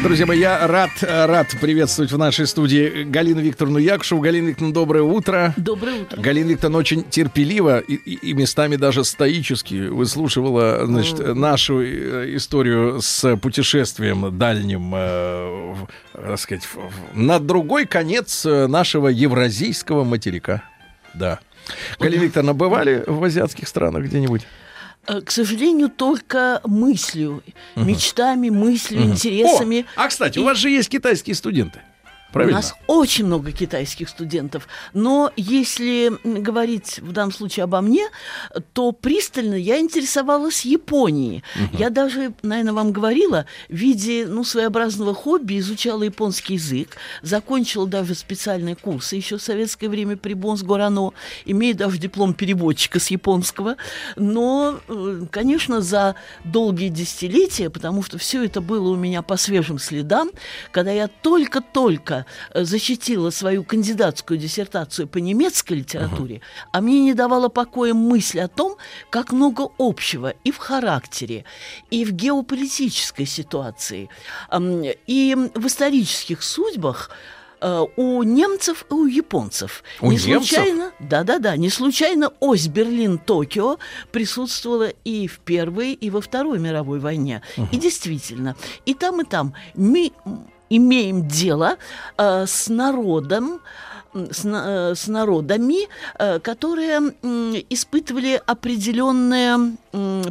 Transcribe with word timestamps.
Друзья 0.00 0.26
мои, 0.26 0.38
я 0.38 0.66
рад, 0.66 0.90
рад 1.02 1.48
приветствовать 1.60 2.12
в 2.12 2.18
нашей 2.18 2.46
студии 2.46 3.02
Галину 3.04 3.40
Викторовну 3.40 3.78
Якушеву. 3.78 4.22
Галина 4.22 4.48
Викторовна, 4.48 4.72
доброе 4.74 5.02
утро. 5.02 5.52
Доброе 5.56 6.02
утро. 6.02 6.20
Галина 6.20 6.48
Викторовна 6.48 6.78
очень 6.78 7.04
терпеливо 7.04 7.78
и, 7.78 7.94
и, 7.94 8.32
местами 8.32 8.76
даже 8.76 9.04
стоически 9.04 9.88
выслушивала 9.88 10.86
значит, 10.86 11.34
нашу 11.36 11.82
э, 11.82 12.36
историю 12.36 13.02
с 13.02 13.36
путешествием 13.36 14.38
дальним, 14.38 14.92
э, 14.94 15.74
так 16.14 16.40
сказать, 16.40 16.68
на 17.12 17.38
другой 17.38 17.84
конец 17.84 18.46
э, 18.46 18.66
нашего 18.68 19.08
евразийского 19.08 20.04
материка. 20.04 20.62
Да. 21.12 21.38
Галина 22.00 22.22
Викторовна, 22.22 22.54
бывали 22.54 23.04
в 23.06 23.22
азиатских 23.22 23.68
странах 23.68 24.04
где-нибудь? 24.04 24.46
Э, 25.06 25.20
К 25.20 25.30
сожалению, 25.30 25.88
только 25.88 26.60
мыслью, 26.64 27.42
мечтами, 27.76 28.50
мыслью, 28.50 29.02
интересами. 29.02 29.86
О, 29.96 30.02
а, 30.04 30.08
кстати, 30.08 30.38
у 30.38 30.42
И- 30.42 30.44
вас 30.44 30.58
же 30.58 30.70
есть 30.70 30.88
китайские 30.88 31.34
студенты. 31.34 31.80
Правильно? 32.32 32.58
У 32.58 32.60
нас 32.60 32.74
очень 32.86 33.26
много 33.26 33.52
китайских 33.52 34.08
студентов, 34.08 34.68
но 34.94 35.30
если 35.36 36.12
говорить 36.24 36.98
в 36.98 37.12
данном 37.12 37.32
случае 37.32 37.64
обо 37.64 37.80
мне, 37.80 38.08
то 38.72 38.92
пристально 38.92 39.54
я 39.54 39.78
интересовалась 39.78 40.64
Японией. 40.64 41.42
Я 41.72 41.90
даже, 41.90 42.32
наверное, 42.42 42.72
вам 42.72 42.92
говорила, 42.92 43.46
в 43.68 43.74
виде 43.74 44.26
ну, 44.26 44.44
своеобразного 44.44 45.14
хобби 45.14 45.58
изучала 45.58 46.02
японский 46.02 46.54
язык, 46.54 46.96
закончила 47.22 47.86
даже 47.86 48.14
специальные 48.14 48.76
курсы 48.76 49.16
еще 49.16 49.36
в 49.36 49.42
советское 49.42 49.88
время 49.88 50.16
при 50.16 50.34
Бонс-Горано, 50.34 51.12
имею 51.44 51.76
даже 51.76 51.98
диплом 51.98 52.34
переводчика 52.34 52.98
с 52.98 53.08
японского. 53.08 53.76
Но, 54.16 54.80
э, 54.88 55.26
конечно, 55.30 55.80
за 55.80 56.14
долгие 56.44 56.88
десятилетия, 56.88 57.70
потому 57.70 58.02
что 58.02 58.18
все 58.18 58.44
это 58.44 58.60
было 58.60 58.90
у 58.90 58.96
меня 58.96 59.22
по 59.22 59.36
свежим 59.36 59.78
следам, 59.78 60.30
когда 60.70 60.90
я 60.90 61.08
только-только 61.08 62.21
э, 62.54 62.64
защитила 62.64 63.30
свою 63.30 63.64
кандидатскую 63.64 64.38
диссертацию 64.38 65.08
по 65.08 65.18
немецкой 65.18 65.74
литературе, 65.74 66.40
а 66.72 66.80
мне 66.80 67.00
не 67.00 67.14
давала 67.14 67.48
покоя 67.48 67.94
мысль 67.94 68.40
о 68.40 68.48
том, 68.48 68.76
как 69.10 69.32
много 69.32 69.68
общего 69.78 70.34
и 70.44 70.50
в 70.50 70.58
характере, 70.58 71.44
и 71.90 72.04
в 72.04 72.12
геополитической 72.12 73.26
ситуации, 73.26 74.08
и 75.06 75.36
в 75.54 75.66
исторических 75.66 76.42
судьбах 76.42 77.10
э, 77.60 77.84
у 77.96 78.22
немцев 78.22 78.84
и 78.90 78.94
у 78.94 79.06
японцев. 79.06 79.82
У 80.00 80.10
не 80.10 80.16
немцев? 80.16 80.48
случайно, 80.48 80.92
да-да-да, 80.98 81.56
не 81.56 81.70
случайно 81.70 82.32
ось 82.40 82.66
Берлин-Токио 82.66 83.78
присутствовала 84.10 84.88
и 85.04 85.26
в 85.26 85.38
Первой, 85.40 85.92
и 85.92 86.10
во 86.10 86.20
Второй 86.20 86.58
мировой 86.58 86.98
войне. 86.98 87.42
И 87.70 87.76
действительно, 87.76 88.56
и 88.84 88.94
там, 88.94 89.20
и 89.20 89.24
там 89.24 89.54
мы 89.74 90.12
м, 90.26 90.51
имеем 90.76 91.28
дело 91.28 91.76
э, 92.16 92.46
с 92.46 92.68
народом, 92.68 93.60
с, 94.14 94.44
э, 94.44 94.94
с 94.94 95.08
народами, 95.08 95.88
э, 96.18 96.38
которые 96.38 97.00
испытывали 97.70 98.40
определенные 98.46 99.76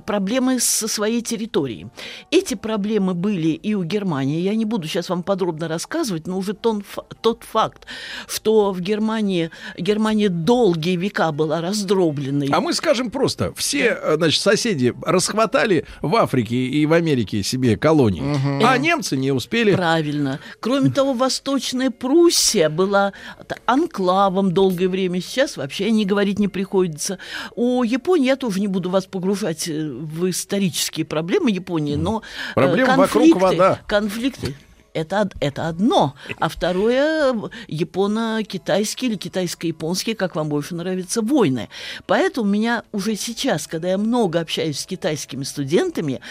проблемы 0.05 0.59
со 0.59 0.87
своей 0.87 1.21
территорией. 1.21 1.87
Эти 2.31 2.55
проблемы 2.55 3.13
были 3.13 3.49
и 3.49 3.75
у 3.75 3.83
Германии. 3.83 4.41
Я 4.41 4.55
не 4.55 4.65
буду 4.65 4.87
сейчас 4.87 5.09
вам 5.09 5.21
подробно 5.23 5.67
рассказывать, 5.67 6.27
но 6.27 6.37
уже 6.37 6.53
тон, 6.53 6.83
тот 7.21 7.43
факт, 7.43 7.85
что 8.27 8.71
в 8.71 8.81
Германии 8.81 9.51
Германия 9.77 10.29
долгие 10.29 10.95
века 10.95 11.31
была 11.31 11.61
раздробленной. 11.61 12.49
А 12.51 12.59
мы 12.59 12.73
скажем 12.73 13.11
просто, 13.11 13.53
все, 13.55 13.97
э, 14.01 14.15
значит, 14.15 14.41
соседи 14.41 14.93
расхватали 15.05 15.85
в 16.01 16.15
Африке 16.15 16.55
и 16.55 16.85
в 16.85 16.93
Америке 16.93 17.43
себе 17.43 17.77
колонии, 17.77 18.63
а 18.63 18.77
немцы 18.77 19.15
не 19.15 19.31
успели. 19.31 19.75
Правильно. 19.75 20.39
Кроме 20.59 20.89
того, 20.89 21.13
Восточная 21.13 21.91
Пруссия 21.91 22.69
была 22.69 23.13
анклавом 23.73 24.51
долгое 24.53 24.87
время. 24.87 25.21
Сейчас 25.21 25.57
вообще 25.57 25.91
не 25.91 26.05
говорить 26.05 26.39
не 26.39 26.47
приходится. 26.47 27.19
У 27.55 27.83
Японии, 27.83 28.27
я 28.27 28.35
тоже 28.35 28.59
не 28.59 28.67
буду 28.67 28.89
вас 28.89 29.05
погружать 29.05 29.67
э, 29.67 29.89
в 29.89 30.29
исторические 30.29 31.05
проблемы 31.05 31.51
Японии, 31.51 31.95
но 31.95 32.21
э, 32.51 32.53
Проблема 32.55 32.97
вокруг 32.97 33.09
конфликты, 33.11 33.39
вода. 33.39 33.79
конфликты 33.87 34.55
это, 34.93 35.29
это 35.39 35.67
одно. 35.67 36.15
А 36.39 36.49
второе, 36.49 37.33
э, 37.33 37.49
японо-китайские 37.67 39.11
или 39.11 39.17
китайско-японские, 39.17 40.15
как 40.15 40.35
вам 40.35 40.49
больше 40.49 40.75
нравится, 40.75 41.21
войны. 41.21 41.69
Поэтому 42.05 42.49
меня 42.49 42.83
уже 42.91 43.15
сейчас, 43.15 43.67
когда 43.67 43.89
я 43.89 43.97
много 43.97 44.39
общаюсь 44.39 44.79
с 44.79 44.85
китайскими 44.85 45.43
студентами, 45.43 46.21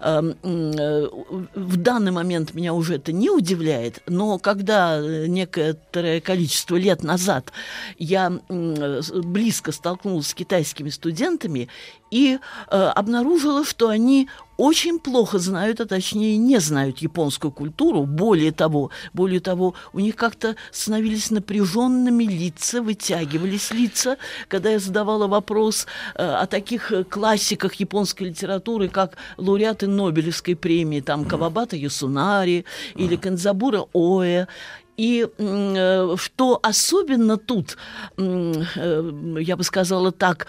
эм, 0.00 0.34
э, 0.42 1.08
в 1.54 1.76
данный 1.76 2.12
момент 2.12 2.54
меня 2.54 2.74
уже 2.74 2.96
это 2.96 3.12
не 3.12 3.30
удивляет, 3.30 4.02
но 4.06 4.38
когда 4.38 4.98
э, 4.98 5.26
некоторое 5.26 6.20
количество 6.20 6.76
лет 6.76 7.02
назад 7.02 7.52
я 7.98 8.32
э, 8.48 9.00
близко 9.22 9.72
столкнулась 9.72 10.28
с 10.28 10.34
китайскими 10.34 10.90
студентами 10.90 11.68
и 12.10 12.38
э, 12.70 12.76
обнаружила, 12.76 13.64
что 13.64 13.88
они 13.88 14.28
очень 14.58 14.98
плохо 14.98 15.38
знают, 15.38 15.80
а 15.80 15.86
точнее 15.86 16.36
не 16.36 16.58
знают 16.58 16.98
японскую 16.98 17.52
культуру. 17.52 18.04
Более 18.04 18.50
того, 18.50 18.90
более 19.12 19.40
того, 19.40 19.74
у 19.92 20.00
них 20.00 20.16
как-то 20.16 20.56
становились 20.72 21.30
напряженными 21.30 22.24
лица, 22.24 22.82
вытягивались 22.82 23.70
лица, 23.70 24.18
когда 24.48 24.70
я 24.70 24.80
задавала 24.80 25.28
вопрос 25.28 25.86
э, 26.16 26.24
о 26.24 26.46
таких 26.46 26.90
э, 26.92 27.04
классиках 27.04 27.74
японской 27.74 28.24
литературы, 28.24 28.88
как 28.88 29.16
лауреаты 29.36 29.86
Нобелевской 29.86 30.56
премии, 30.56 31.00
там 31.00 31.24
Кавабата 31.24 31.76
Ясунари 31.76 32.64
или 32.96 33.16
Канзабура 33.16 33.84
Оэ. 33.94 34.46
И 34.96 35.28
э, 35.38 36.16
что 36.18 36.58
особенно 36.60 37.36
тут, 37.36 37.76
э, 38.16 38.52
я 39.38 39.56
бы 39.56 39.62
сказала 39.62 40.10
так, 40.10 40.48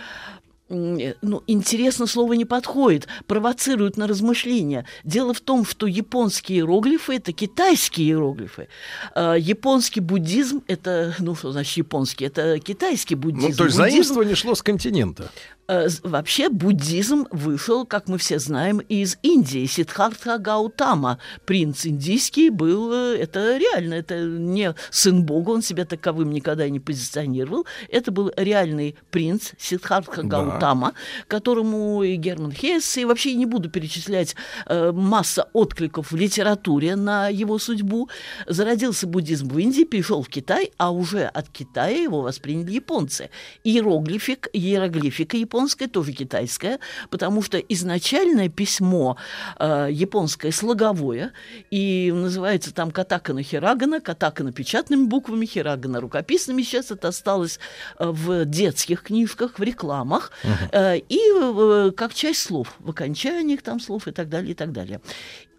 ну, 0.70 1.44
интересно 1.48 2.06
слово 2.06 2.34
не 2.34 2.46
подходит, 2.46 3.08
провоцирует 3.28 3.98
на 3.98 4.08
размышления. 4.08 4.86
Дело 5.04 5.34
в 5.34 5.42
том, 5.42 5.66
что 5.66 5.88
японские 5.88 6.60
иероглифы– 6.60 7.16
это 7.16 7.34
китайские 7.34 8.10
иероглифы. 8.10 8.68
А 9.16 9.36
японский 9.36 10.00
буддизм– 10.00 10.62
это, 10.68 11.16
ну, 11.20 11.36
что 11.36 11.52
значит 11.52 11.78
японский? 11.78 12.26
Это 12.26 12.60
китайский 12.60 13.16
буддизм. 13.16 13.50
Ну, 13.50 13.56
то 13.56 13.66
есть 13.66 13.78
Буддизм- 13.78 13.92
заимствование 13.92 14.36
шло 14.36 14.56
с 14.56 14.62
континента. 14.62 15.32
Э, 15.70 15.88
Вообще 16.02 16.50
буддизм 16.50 17.28
вышел, 17.30 17.86
как 17.86 18.08
мы 18.08 18.18
все 18.18 18.40
знаем, 18.40 18.80
из 18.80 19.18
Индии. 19.22 19.68
Сиддхартха 19.68 20.40
Гаутама, 20.40 21.20
принц 21.46 21.86
индийский, 21.86 22.50
был, 22.50 22.92
э, 22.92 23.18
это 23.18 23.58
реально, 23.58 23.94
это 23.94 24.20
не 24.20 24.74
сын 24.90 25.24
бога, 25.24 25.52
он 25.52 25.62
себя 25.62 25.86
таковым 25.86 26.32
никогда 26.32 26.68
не 26.70 26.80
позиционировал. 26.80 27.68
Это 27.88 28.12
был 28.12 28.32
реальный 28.36 28.96
принц 29.12 29.52
Сиддхартха 29.60 30.24
Да. 30.24 30.42
Гаутама, 30.42 30.94
которому 31.28 32.02
и 32.02 32.16
Герман 32.16 32.52
Хессе, 32.52 33.02
и 33.02 33.06
вообще 33.06 33.36
не 33.36 33.46
буду 33.46 33.70
перечислять 33.70 34.36
э, 34.66 34.92
масса 34.92 35.50
откликов 35.54 36.12
в 36.12 36.16
литературе 36.16 36.96
на 36.96 37.28
его 37.28 37.60
судьбу. 37.60 38.10
Зародился 38.48 39.06
буддизм 39.06 39.50
в 39.50 39.60
Индии, 39.60 39.84
перешел 39.84 40.24
в 40.24 40.30
Китай, 40.30 40.72
а 40.78 40.90
уже 40.92 41.26
от 41.26 41.50
Китая 41.50 41.96
его 41.96 42.22
восприняли 42.22 42.72
японцы. 42.72 43.30
Иероглифик, 43.64 44.48
иероглифика 44.52 45.38
японская, 45.60 45.90
тоже 45.90 46.14
китайская, 46.14 46.80
потому 47.10 47.42
что 47.42 47.58
изначальное 47.58 48.48
письмо 48.48 49.18
э, 49.60 49.90
японское 49.92 50.52
слоговое, 50.52 51.34
и 51.70 52.12
называется 52.16 52.74
там 52.74 52.92
катакана 52.92 53.44
хирагана, 53.44 54.00
катакана 54.00 54.54
печатными 54.54 55.06
буквами, 55.06 55.46
хирагана 55.46 56.00
рукописными. 56.00 56.62
Сейчас 56.62 56.92
это 56.92 57.10
осталось 57.10 57.60
э, 57.98 58.06
в 58.08 58.46
детских 58.46 59.04
книжках, 59.04 59.60
в 59.60 59.64
рекламах, 59.64 60.32
э, 60.72 60.98
и 60.98 61.20
э, 61.36 61.92
как 61.96 62.14
часть 62.14 62.42
слов, 62.42 62.76
в 62.80 62.92
окончаниях 62.92 63.62
там 63.62 63.82
слов 63.82 64.08
и 64.08 64.12
так 64.12 64.30
далее, 64.30 64.52
и 64.52 64.56
так 64.56 64.72
далее. 64.72 65.02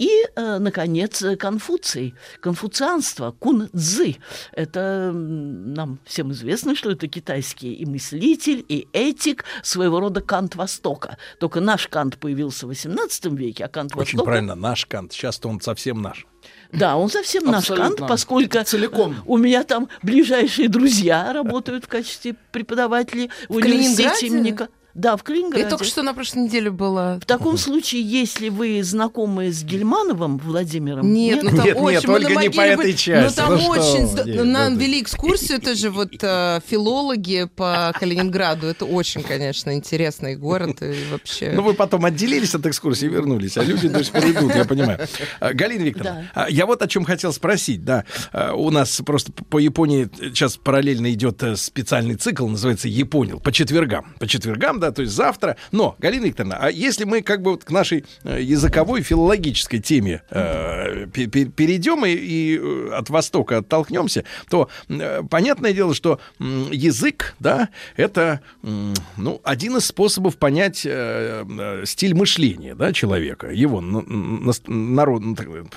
И, 0.01 0.09
э, 0.35 0.59
наконец, 0.59 1.21
э, 1.21 1.37
Конфуций, 1.37 2.15
конфуцианство, 2.41 3.33
кун-цзы. 3.39 4.17
Это 4.53 5.13
нам 5.13 5.99
всем 6.07 6.33
известно, 6.33 6.75
что 6.75 6.91
это 6.91 7.07
китайский 7.07 7.75
и 7.75 7.85
мыслитель, 7.85 8.65
и 8.67 8.89
этик, 8.95 9.45
своего 9.63 10.01
рода 10.01 10.23
Кант 10.23 10.57
Востока. 10.57 11.19
Только 11.39 11.61
наш 11.61 11.87
Кант 11.87 12.17
появился 12.17 12.67
в 12.67 12.71
XVIII 12.71 13.37
веке, 13.37 13.67
а 13.67 13.69
Кант 13.69 13.93
Очень 13.93 14.19
Востока... 14.19 14.25
правильно, 14.25 14.55
наш 14.55 14.87
Кант. 14.87 15.13
Сейчас-то 15.13 15.51
он 15.51 15.61
совсем 15.61 16.01
наш. 16.01 16.27
Да, 16.73 16.97
он 16.97 17.11
совсем 17.11 17.45
наш. 17.45 17.67
Кант, 17.67 17.99
поскольку 17.99 18.65
Целиком. 18.65 19.17
у 19.27 19.37
меня 19.37 19.65
там 19.65 19.91
ближайшие 20.03 20.71
друзья 20.71 21.31
работают 21.35 21.85
в 21.85 21.89
качестве 21.89 22.37
преподавателей 22.53 23.31
в, 23.51 23.57
университете 23.57 24.09
Калининграде? 24.09 24.27
имени 24.27 24.80
Да, 24.95 25.17
в 25.17 25.23
Калининграде. 25.23 25.65
Я 25.65 25.71
только 25.71 25.85
что 25.85 26.03
на 26.03 26.15
прошлой 26.15 26.45
неделе 26.45 26.71
была. 26.71 27.19
В 27.21 27.25
таком 27.27 27.57
случае, 27.57 28.03
если 28.03 28.49
вы 28.49 28.83
знакомы 28.83 29.53
с 29.53 29.63
Гельмановым 29.63 30.39
Владимиром... 30.39 31.13
Нет, 31.13 31.43
ну 31.43 31.51
там 31.57 31.65
Нет, 31.67 31.77
очень... 31.77 31.93
нет, 31.95 32.07
только 32.07 32.35
не 32.35 32.49
по 32.51 32.61
этой 32.61 32.77
были- 32.77 32.93
части. 32.93 33.41
Ну 33.41 33.47
там 33.47 33.53
Ну 33.55 33.59
что 33.61 33.71
очень... 33.71 34.05
зд- 34.07 34.25
нет, 34.31 34.45
Нам 34.45 34.73
это- 34.75 34.83
вели 34.83 35.01
экскурсию, 35.03 35.61
тоже 35.61 35.91
вот 35.91 36.11
э, 36.21 36.61
филологи 36.67 37.49
по 37.55 37.93
Калининграду. 38.01 38.67
Это 38.67 38.85
очень, 38.85 39.23
конечно, 39.23 39.73
интересный 39.75 40.35
город 40.37 40.83
и 40.83 40.95
вообще... 41.11 41.53
Ну, 41.55 41.63
вы 41.63 41.75
потом 41.75 42.05
отделились 42.05 42.55
от 42.55 42.67
экскурсии 42.67 43.07
и 43.07 43.09
вернулись, 43.09 43.57
а 43.57 43.63
люди 43.63 43.89
до 43.89 44.03
сих 44.03 44.13
пор 44.13 44.25
идут, 44.25 44.55
я 44.55 44.65
понимаю. 44.65 44.99
А, 45.39 45.53
Галина 45.53 45.83
Викторовна, 45.83 46.31
а, 46.35 46.51
я 46.51 46.67
вот 46.67 46.83
о 46.83 46.89
чем 46.89 47.05
хотел 47.05 47.33
спросить, 47.33 47.85
да. 47.85 48.05
А, 48.33 48.55
У 48.55 48.71
нас 48.71 49.01
просто 49.07 49.33
по 49.33 49.59
Японии 49.59 50.09
сейчас 50.21 50.57
параллельно 50.57 51.13
идет 51.13 51.43
э, 51.45 51.55
специальный 51.57 52.17
цикл, 52.17 52.49
называется 52.49 52.89
«Японил», 52.89 53.39
по 53.39 53.53
четвергам. 53.53 54.15
По 54.19 54.27
четвергам, 54.27 54.80
да, 54.81 54.91
то 54.93 55.03
есть 55.03 55.15
завтра. 55.15 55.57
Но, 55.73 55.95
Галина 55.99 56.25
Викторовна, 56.27 56.59
а 56.61 56.71
если 56.71 57.05
мы 57.05 57.23
как 57.23 57.43
бы 57.43 57.53
вот 57.53 57.65
к 57.65 57.71
нашей 57.71 58.05
э, 58.25 58.39
языковой, 58.43 59.03
филологической 59.03 59.79
теме 59.81 60.23
э, 60.31 61.07
пе- 61.13 61.27
пе- 61.27 61.45
перейдем 61.47 62.05
и, 62.05 62.11
и, 62.11 62.59
э, 62.59 62.91
от 62.95 63.11
Востока 63.11 63.59
оттолкнемся, 63.59 64.25
то 64.49 64.69
э, 64.89 65.23
понятное 65.29 65.73
дело, 65.73 65.95
что 65.95 66.19
м, 66.39 66.71
язык, 66.73 67.35
да, 67.39 67.69
это, 67.97 68.41
м, 68.63 68.95
ну, 69.17 69.41
один 69.45 69.77
из 69.77 69.87
способов 69.87 70.37
понять 70.37 70.83
э, 70.87 71.45
э, 71.49 71.83
стиль 71.87 72.15
мышления, 72.15 72.75
да, 72.75 72.93
человека, 72.93 73.49
его 73.49 73.79
н- 73.81 74.49
н- 74.49 74.95
народ, 74.95 75.23
ну, 75.23 75.37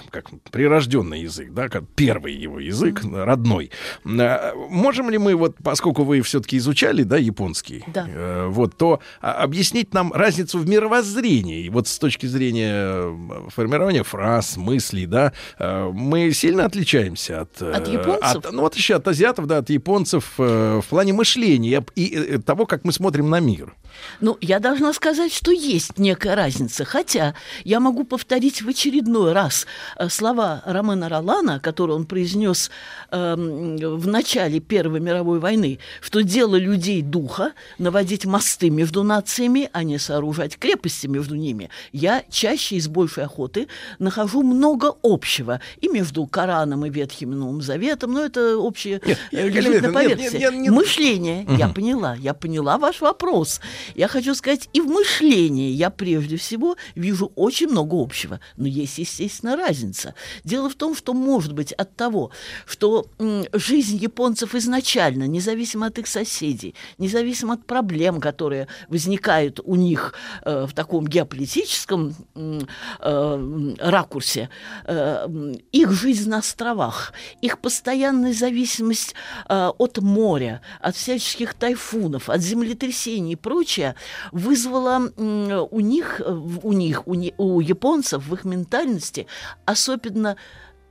как 0.09 0.29
прирожденный 0.51 1.21
язык, 1.21 1.51
да, 1.53 1.69
как 1.69 1.83
первый 1.95 2.33
его 2.33 2.59
язык, 2.59 3.01
родной. 3.03 3.71
Э, 4.05 4.53
Можем 4.69 5.09
ли 5.09 5.17
мы, 5.17 5.35
вот, 5.35 5.55
поскольку 5.63 6.03
вы 6.03 6.21
все-таки 6.21 6.57
изучали, 6.57 7.03
да, 7.03 7.17
японский, 7.17 7.83
Да. 7.88 8.05
э, 8.07 8.47
вот, 8.50 8.77
то 8.77 8.92
а, 9.21 9.33
объяснить 9.43 9.93
нам 9.93 10.11
разницу 10.13 10.57
в 10.59 10.67
мировоззрении, 10.67 11.69
вот 11.69 11.87
с 11.87 11.97
точки 11.99 12.25
зрения 12.25 12.73
э, 12.75 13.49
формирования 13.49 14.03
фраз, 14.03 14.57
мыслей, 14.57 15.05
да, 15.05 15.33
э, 15.59 15.89
мы 15.93 16.31
сильно 16.33 16.65
отличаемся 16.65 17.41
от... 17.41 17.61
э, 17.61 17.71
От 17.71 17.87
японцев? 17.87 18.45
от- 18.45 18.51
ну, 18.51 18.61
вот 18.61 18.75
еще 18.75 18.95
от 18.95 19.07
азиатов, 19.07 19.47
да, 19.47 19.57
от 19.59 19.69
японцев 19.69 20.33
в 20.37 20.83
плане 20.89 21.13
мышления 21.13 21.83
и 21.95 22.37
того, 22.39 22.65
как 22.65 22.83
мы 22.85 22.91
смотрим 22.91 23.29
на 23.29 23.39
мир. 23.39 23.75
Ну, 24.21 24.37
я 24.41 24.59
должна 24.59 24.91
сказать, 24.93 25.31
что 25.33 25.51
есть 25.51 25.99
некая 25.99 26.35
разница. 26.35 26.83
Хотя 26.83 27.35
я 27.63 27.79
могу 27.79 28.03
повторить 28.05 28.61
в 28.61 28.67
очередной 28.67 29.33
раз 29.33 29.67
слова 30.09 30.63
Ромена 30.65 31.09
Ролана, 31.09 31.59
которые 31.59 31.95
он 31.97 32.05
произнес 32.05 32.71
эм, 33.11 33.77
в 33.77 34.07
начале 34.07 34.59
Первой 34.59 34.99
мировой 34.99 35.39
войны, 35.39 35.79
что 36.01 36.23
дело 36.23 36.55
людей 36.55 37.01
духа 37.01 37.51
наводить 37.77 38.25
мосты 38.25 38.69
между 38.83 39.03
нациями, 39.03 39.69
а 39.71 39.83
не 39.83 39.97
сооружать 39.97 40.57
крепости 40.57 41.07
между 41.07 41.35
ними. 41.35 41.69
Я 41.94 42.25
чаще 42.30 42.75
и 42.75 42.81
с 42.81 42.89
большей 42.89 43.24
охоты 43.24 43.69
нахожу 43.97 44.44
много 44.44 44.94
общего 45.01 45.62
и 45.80 45.88
между 45.88 46.25
Кораном 46.27 46.85
и 46.85 46.89
Ветхим 46.89 47.31
Новым 47.31 47.62
Заветом, 47.62 48.12
но 48.12 48.25
это 48.25 48.57
общее 48.57 49.00
Нет, 49.06 49.18
э, 49.31 49.47
лежит 49.47 49.83
на 49.83 49.94
поверхности. 49.94 50.35
нет, 50.35 50.51
нет, 50.51 50.62
нет. 50.63 50.74
Мышление, 50.74 51.45
я 51.57 51.69
поняла, 51.69 52.15
я 52.15 52.33
поняла 52.33 52.77
ваш 52.77 53.00
вопрос. 53.00 53.62
Я 53.95 54.09
хочу 54.09 54.35
сказать, 54.35 54.68
и 54.74 54.81
в 54.81 54.88
мышлении 54.88 55.71
я 55.71 55.89
прежде 55.89 56.36
всего 56.36 56.75
вижу 56.95 57.31
очень 57.36 57.69
много 57.69 57.95
общего, 57.95 58.41
но 58.57 58.68
есть, 58.68 58.97
естественно, 58.97 59.56
разница. 59.56 60.13
Дело 60.44 60.69
в 60.69 60.75
том, 60.75 60.94
что, 60.94 61.13
может 61.13 61.53
быть, 61.53 61.71
от 61.71 61.95
того, 61.95 62.31
что 62.65 63.06
жизнь 63.53 63.95
японцев 63.95 64.56
изначально, 64.56 65.24
независимо 65.25 65.86
от 65.88 66.00
их 66.00 66.07
соседей, 66.07 66.75
независимо 66.97 67.53
от 67.53 67.65
проблем, 67.65 68.19
которые 68.19 68.68
возникают 68.87 69.59
у 69.63 69.75
них 69.75 70.13
э, 70.43 70.65
в 70.65 70.73
таком 70.73 71.07
геополитическом 71.07 72.15
э, 72.35 73.75
ракурсе, 73.79 74.49
э, 74.85 75.27
их 75.71 75.91
жизнь 75.91 76.29
на 76.29 76.37
островах, 76.39 77.13
их 77.41 77.59
постоянная 77.59 78.33
зависимость 78.33 79.15
э, 79.49 79.71
от 79.77 79.97
моря, 79.99 80.61
от 80.79 80.95
всяческих 80.95 81.53
тайфунов, 81.53 82.29
от 82.29 82.41
землетрясений 82.41 83.33
и 83.33 83.35
прочее, 83.35 83.95
вызвала 84.31 85.11
м, 85.17 85.67
у 85.71 85.79
них, 85.79 86.21
э, 86.23 86.31
у 86.31 86.73
них, 86.73 87.07
у, 87.07 87.13
не- 87.13 87.33
у 87.37 87.59
японцев 87.59 88.25
в 88.27 88.33
их 88.33 88.45
ментальности 88.45 89.27
особенно 89.65 90.35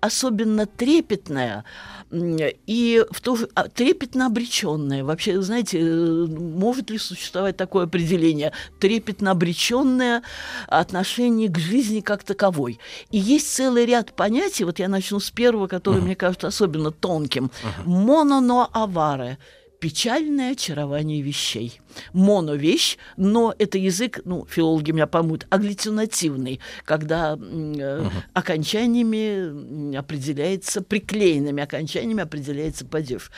особенно 0.03 0.67
трепетная 0.67 1.65
и 2.13 3.05
в 3.11 3.21
то 3.23 3.37
же 3.37 3.49
а, 3.55 3.69
трепетно 3.69 4.27
обреченная. 4.27 5.03
Вообще, 5.03 5.41
знаете, 5.41 5.79
э, 5.81 6.27
может 6.27 6.91
ли 6.91 6.99
существовать 6.99 7.57
такое 7.57 7.85
определение? 7.85 8.53
Трепетно 8.81 9.31
обреченное 9.31 10.23
отношение 10.67 11.49
к 11.49 11.59
жизни 11.59 12.01
как 12.01 12.23
таковой. 12.23 12.79
И 13.11 13.19
есть 13.19 13.55
целый 13.55 13.87
ряд 13.87 14.13
понятий. 14.13 14.65
Вот 14.65 14.79
я 14.79 14.89
начну 14.89 15.21
с 15.21 15.31
первого, 15.31 15.69
который 15.69 16.03
мне 16.03 16.15
кажется 16.15 16.49
особенно 16.49 16.91
тонким. 16.91 17.51
Мононо 17.87 18.69
аваре 18.73 19.39
печальное 19.83 20.53
очарование 20.53 21.21
вещей. 21.23 21.81
Моно-вещь, 22.13 22.99
но 23.17 23.53
это 23.59 23.79
язык, 23.79 24.21
ну, 24.25 24.47
филологи 24.49 24.93
меня 24.93 25.09
поймут, 25.09 25.49
аглютинативный, 25.51 26.61
когда 26.85 27.37
э, 27.37 28.09
окончаниями 28.33 29.97
определяется, 29.97 30.83
приклеенными 30.83 31.61
окончаниями 31.61 32.23
определяется 32.23 32.87
падеж. 32.87 33.33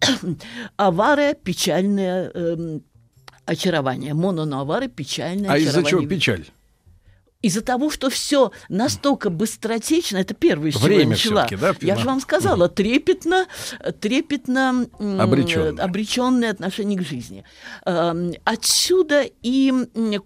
Аваре– 0.76 1.36
печальное 1.44 2.32
эм, 2.34 2.82
очарование. 3.46 4.14
Моно-аваре– 4.14 4.88
печальное 4.88 5.48
А 5.48 5.54
очарование. 5.54 5.68
из-за 5.68 5.84
чего 5.84 6.06
печаль? 6.08 6.44
Из-за 7.40 7.60
того, 7.60 7.88
что 7.88 8.10
все 8.10 8.50
настолько 8.68 9.30
быстротечно, 9.30 10.16
это 10.16 10.34
первое, 10.34 10.72
с 10.72 10.74
чего 10.74 10.88
я 10.88 10.94
Время 10.96 11.10
начала. 11.10 11.46
всё-таки, 11.46 11.56
да, 11.56 11.86
Я 11.86 11.96
же 11.96 12.04
вам 12.04 12.20
сказала, 12.20 12.68
трепетно, 12.68 13.46
трепетно 14.00 14.86
м, 14.98 15.20
Обречённое. 15.20 15.84
обречённое 15.84 16.50
отношение 16.50 16.98
к 16.98 17.02
жизни. 17.02 17.44
Эм, 17.86 18.32
Отсюда 18.42 19.22
и 19.42 19.72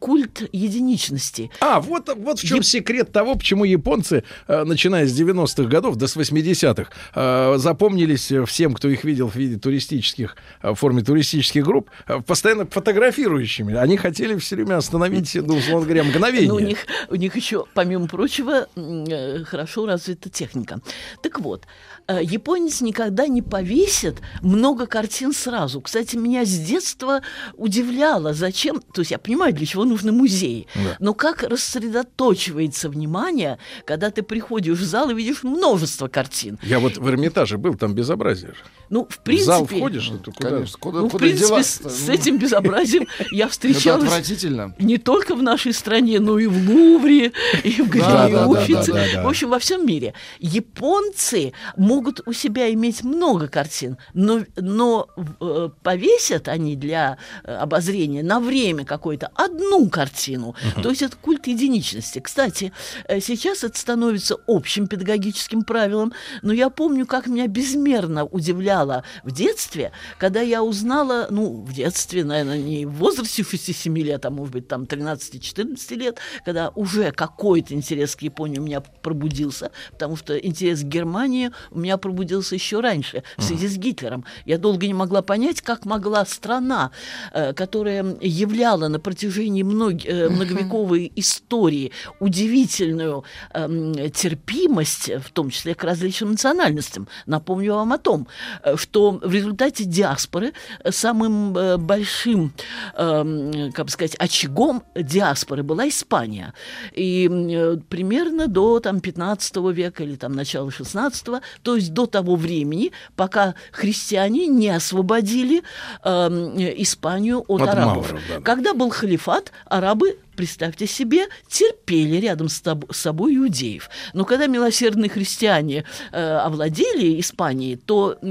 культ 0.00 0.48
единичности. 0.52 1.50
А, 1.60 1.80
вот, 1.80 2.08
вот 2.16 2.38
в 2.38 2.44
чем 2.46 2.58
Яп- 2.60 2.64
секрет 2.64 3.12
того, 3.12 3.34
почему 3.34 3.64
японцы, 3.64 4.24
э, 4.48 4.64
начиная 4.64 5.06
с 5.06 5.12
90-х 5.12 5.68
годов 5.68 5.96
до 5.96 6.06
с 6.06 6.16
80-х, 6.16 6.90
э, 7.14 7.58
запомнились 7.58 8.32
всем, 8.46 8.72
кто 8.72 8.88
их 8.88 9.04
видел 9.04 9.28
в 9.28 9.36
виде 9.36 9.58
туристических, 9.58 10.34
э, 10.62 10.70
в 10.70 10.76
форме 10.76 11.02
туристических 11.02 11.62
групп, 11.62 11.90
постоянно 12.26 12.64
фотографирующими. 12.64 13.74
Они 13.74 13.98
хотели 13.98 14.34
все 14.38 14.56
время 14.56 14.78
остановить, 14.78 15.34
ну, 15.34 15.56
условно 15.56 15.84
говоря, 15.84 16.04
мгновение. 16.04 16.48
Ну, 16.48 16.54
у 16.56 16.60
них, 16.60 16.78
у 17.08 17.14
них 17.16 17.36
еще, 17.36 17.64
помимо 17.74 18.06
прочего, 18.06 18.68
э, 18.76 19.44
хорошо 19.44 19.86
развита 19.86 20.28
техника. 20.30 20.80
Так 21.22 21.40
вот, 21.40 21.64
э, 22.08 22.20
японец 22.22 22.80
никогда 22.80 23.26
не 23.26 23.42
повесит 23.42 24.16
много 24.42 24.86
картин 24.86 25.32
сразу. 25.32 25.80
Кстати, 25.80 26.16
меня 26.16 26.44
с 26.44 26.58
детства 26.58 27.22
удивляло, 27.54 28.32
зачем... 28.34 28.80
То 28.92 29.00
есть 29.02 29.10
я 29.10 29.18
понимаю, 29.18 29.52
для 29.54 29.66
чего 29.66 29.84
нужны 29.84 30.12
музеи. 30.12 30.66
Да. 30.74 30.96
Но 30.98 31.14
как 31.14 31.42
рассредоточивается 31.42 32.88
внимание, 32.88 33.58
когда 33.84 34.10
ты 34.10 34.22
приходишь 34.22 34.78
в 34.78 34.84
зал 34.84 35.10
и 35.10 35.14
видишь 35.14 35.42
множество 35.42 36.08
картин. 36.08 36.58
Я 36.62 36.78
вот 36.80 36.96
в 36.96 37.08
Эрмитаже 37.08 37.58
был, 37.58 37.74
там 37.74 37.94
безобразие 37.94 38.50
же. 38.52 38.58
Ну, 38.90 39.06
в 39.08 39.14
В 39.14 39.18
принципе... 39.24 39.46
зал 39.46 39.66
входишь, 39.66 40.08
ну, 40.10 40.18
ты 40.18 40.32
куда? 40.32 40.50
Конечно, 40.50 40.78
куда, 40.78 41.00
Ну, 41.00 41.08
в 41.08 41.12
куда 41.12 41.24
принципе, 41.24 41.46
деваться-то? 41.48 41.88
с, 41.90 41.98
с 42.04 42.08
этим 42.08 42.38
безобразием 42.38 43.06
я 43.30 43.44
Это 43.44 43.52
встречалась 43.52 44.04
отвратительно. 44.04 44.74
не 44.78 44.98
только 44.98 45.34
в 45.34 45.42
нашей 45.42 45.72
стране, 45.72 46.20
но 46.20 46.38
и 46.38 46.46
в 46.46 46.58
Лувре, 46.92 47.32
и 47.64 47.82
в 47.82 47.88
галерее 47.88 48.36
да, 48.36 48.46
да, 48.46 48.48
Уффици, 48.48 48.92
да, 48.92 49.06
да, 49.06 49.12
да. 49.14 49.22
в 49.24 49.28
общем, 49.28 49.50
во 49.50 49.58
всем 49.58 49.86
мире. 49.86 50.14
Японцы 50.38 51.52
могут 51.76 52.20
у 52.26 52.32
себя 52.32 52.72
иметь 52.72 53.02
много 53.02 53.48
картин, 53.48 53.96
но, 54.14 54.40
но 54.56 55.08
э, 55.40 55.68
повесят 55.82 56.48
они 56.48 56.76
для 56.76 57.18
э, 57.44 57.54
обозрения 57.54 58.22
на 58.22 58.40
время 58.40 58.84
какое-то 58.84 59.30
одну 59.34 59.88
картину. 59.88 60.54
То 60.82 60.90
есть 60.90 61.02
это 61.02 61.16
культ 61.16 61.46
единичности. 61.46 62.18
Кстати, 62.18 62.72
э, 63.08 63.20
сейчас 63.20 63.64
это 63.64 63.78
становится 63.78 64.36
общим 64.46 64.86
педагогическим 64.86 65.62
правилом, 65.62 66.12
но 66.42 66.52
я 66.52 66.70
помню, 66.70 67.06
как 67.06 67.26
меня 67.26 67.46
безмерно 67.46 68.24
удивляло 68.24 69.04
в 69.24 69.32
детстве, 69.32 69.92
когда 70.18 70.40
я 70.40 70.62
узнала, 70.62 71.26
ну, 71.30 71.62
в 71.62 71.72
детстве, 71.72 72.24
наверное, 72.24 72.58
не 72.58 72.86
в 72.86 72.92
возрасте 72.92 73.42
6-7 73.42 73.94
лет, 74.02 74.24
а 74.24 74.30
может 74.30 74.52
быть, 74.52 74.68
там 74.68 74.84
13-14 74.84 75.94
лет, 75.96 76.18
когда 76.44 76.70
уже 76.82 77.12
какой-то 77.12 77.74
интерес 77.74 78.16
к 78.16 78.22
Японии 78.22 78.58
у 78.58 78.62
меня 78.62 78.80
пробудился, 78.80 79.70
потому 79.92 80.16
что 80.16 80.36
интерес 80.36 80.80
к 80.80 80.84
Германии 80.84 81.50
у 81.70 81.78
меня 81.78 81.96
пробудился 81.96 82.54
еще 82.54 82.80
раньше, 82.80 83.22
в 83.36 83.42
связи 83.42 83.68
с 83.68 83.76
Гитлером. 83.76 84.24
Я 84.44 84.58
долго 84.58 84.86
не 84.86 84.94
могла 84.94 85.22
понять, 85.22 85.60
как 85.60 85.84
могла 85.84 86.26
страна, 86.26 86.90
э, 87.32 87.52
которая 87.52 88.16
являла 88.20 88.88
на 88.88 88.98
протяжении 88.98 89.62
мног... 89.62 90.04
э, 90.04 90.28
многовековой 90.28 91.12
истории 91.16 91.92
удивительную 92.20 93.24
эм, 93.54 94.10
терпимость, 94.10 95.10
в 95.24 95.30
том 95.32 95.50
числе 95.50 95.74
к 95.74 95.84
различным 95.84 96.32
национальностям. 96.32 97.06
Напомню 97.26 97.74
вам 97.74 97.92
о 97.92 97.98
том, 97.98 98.26
э, 98.64 98.76
что 98.76 99.20
в 99.22 99.32
результате 99.32 99.84
диаспоры 99.84 100.52
самым 100.90 101.52
большим, 101.78 102.52
эм, 102.96 103.72
как 103.72 103.86
бы 103.86 103.90
сказать, 103.90 104.16
очагом 104.16 104.82
диаспоры 104.94 105.62
была 105.62 105.88
Испания. 105.88 106.54
И 106.94 107.28
э, 107.30 107.76
примерно 107.88 108.48
до 108.48 108.80
там, 108.80 109.00
15 109.00 109.56
века 109.72 110.04
или 110.04 110.16
там 110.16 110.32
начала 110.32 110.70
16 110.70 111.26
то 111.62 111.76
есть 111.76 111.92
до 111.92 112.06
того 112.06 112.36
времени, 112.36 112.92
пока 113.16 113.54
христиане 113.70 114.46
не 114.46 114.68
освободили 114.70 115.62
эм, 116.04 116.56
Испанию 116.82 117.44
от, 117.48 117.62
От 117.62 117.68
арабов. 117.68 118.12
мавров, 118.12 118.20
да. 118.28 118.40
Когда 118.40 118.74
был 118.74 118.90
халифат, 118.90 119.52
арабы 119.66 120.18
представьте 120.42 120.88
себе, 120.88 121.28
терпели 121.46 122.16
рядом 122.16 122.48
с, 122.48 122.60
с 122.60 122.96
собой 122.96 123.36
иудеев. 123.36 123.88
Но 124.12 124.24
когда 124.24 124.48
милосердные 124.48 125.08
христиане 125.08 125.84
э, 126.10 126.20
овладели 126.20 127.20
Испанией, 127.20 127.76
то 127.76 128.18
э, 128.20 128.26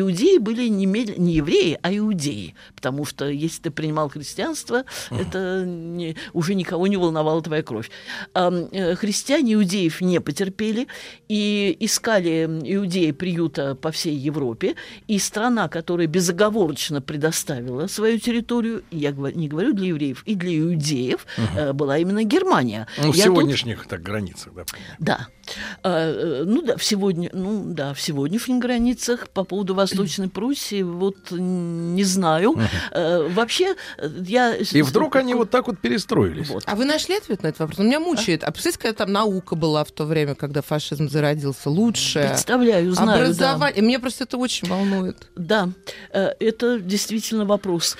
иудеи 0.00 0.38
были 0.38 0.66
не, 0.66 0.86
не 0.86 1.34
евреи, 1.34 1.78
а 1.80 1.96
иудеи. 1.96 2.56
Потому 2.74 3.04
что 3.04 3.28
если 3.28 3.62
ты 3.62 3.70
принимал 3.70 4.08
христианство, 4.08 4.82
это 5.12 5.64
не- 5.64 6.16
уже 6.32 6.56
никого 6.56 6.88
не 6.88 6.96
волновала 6.96 7.40
твоя 7.40 7.62
кровь. 7.62 7.88
Э, 8.34 8.96
христиане 8.96 9.54
иудеев 9.54 10.00
не 10.00 10.20
потерпели 10.20 10.88
и 11.28 11.76
искали 11.78 12.46
иудеи 12.64 13.12
приюта 13.12 13.76
по 13.76 13.92
всей 13.92 14.16
Европе. 14.16 14.74
И 15.06 15.20
страна, 15.20 15.68
которая 15.68 16.08
безоговорочно 16.08 17.00
предоставила 17.00 17.86
свою 17.86 18.18
территорию, 18.18 18.82
я 18.90 19.12
не 19.12 19.46
говорю 19.46 19.72
для 19.72 19.86
евреев, 19.86 20.24
и 20.26 20.34
для 20.34 20.58
иудеев, 20.58 21.27
э, 21.56 21.72
была 21.72 21.98
именно 21.98 22.24
Германия. 22.24 22.86
Ну, 22.98 23.12
в 23.12 23.14
Я 23.16 23.24
тут- 23.24 23.34
сегодняшних 23.36 23.86
так 23.86 24.02
границах, 24.02 24.52
да. 24.54 24.64
да. 24.98 25.26
А, 25.82 26.12
э, 26.12 26.44
Ну 26.44 26.62
да, 26.62 26.76
в 26.76 26.84
сегодня, 26.84 27.30
ну 27.32 27.62
да, 27.66 27.94
в 27.94 28.00
сегодняшних 28.00 28.58
границах 28.58 29.28
по 29.30 29.44
поводу 29.44 29.74
Восточной 29.74 30.28
Пруссии 30.28 30.82
вот 30.82 31.30
не 31.30 32.04
знаю. 32.04 32.56
Э, 32.92 33.28
Вообще 33.28 33.74
э, 33.98 34.08
я 34.26 34.54
И 34.56 34.82
вдруг 34.82 35.16
они 35.16 35.34
вот 35.34 35.50
так 35.50 35.66
вот 35.66 35.78
перестроились. 35.78 36.48
Вот. 36.48 36.64
А 36.66 36.74
вы 36.74 36.84
нашли 36.84 37.16
ответ 37.16 37.42
на 37.42 37.48
этот 37.48 37.60
вопрос? 37.60 37.78
Он 37.80 37.86
меня 37.86 38.00
мучает. 38.00 38.44
А 38.44 38.50
представляете, 38.50 38.78
когда 38.78 39.04
там 39.04 39.12
наука 39.12 39.56
была 39.56 39.84
в 39.84 39.90
то 39.92 40.04
время, 40.04 40.34
когда 40.34 40.62
фашизм 40.62 41.08
зародился, 41.08 41.70
лучшая? 41.70 42.28
представляю, 42.30 42.92
знаю, 42.92 43.08
да. 43.08 43.14
Образование. 43.24 43.82
Меня 43.82 43.98
просто 44.00 44.24
это 44.24 44.36
очень 44.36 44.68
волнует. 44.68 45.28
Да, 45.36 45.68
это 46.12 46.80
действительно 46.80 47.44
вопрос. 47.44 47.96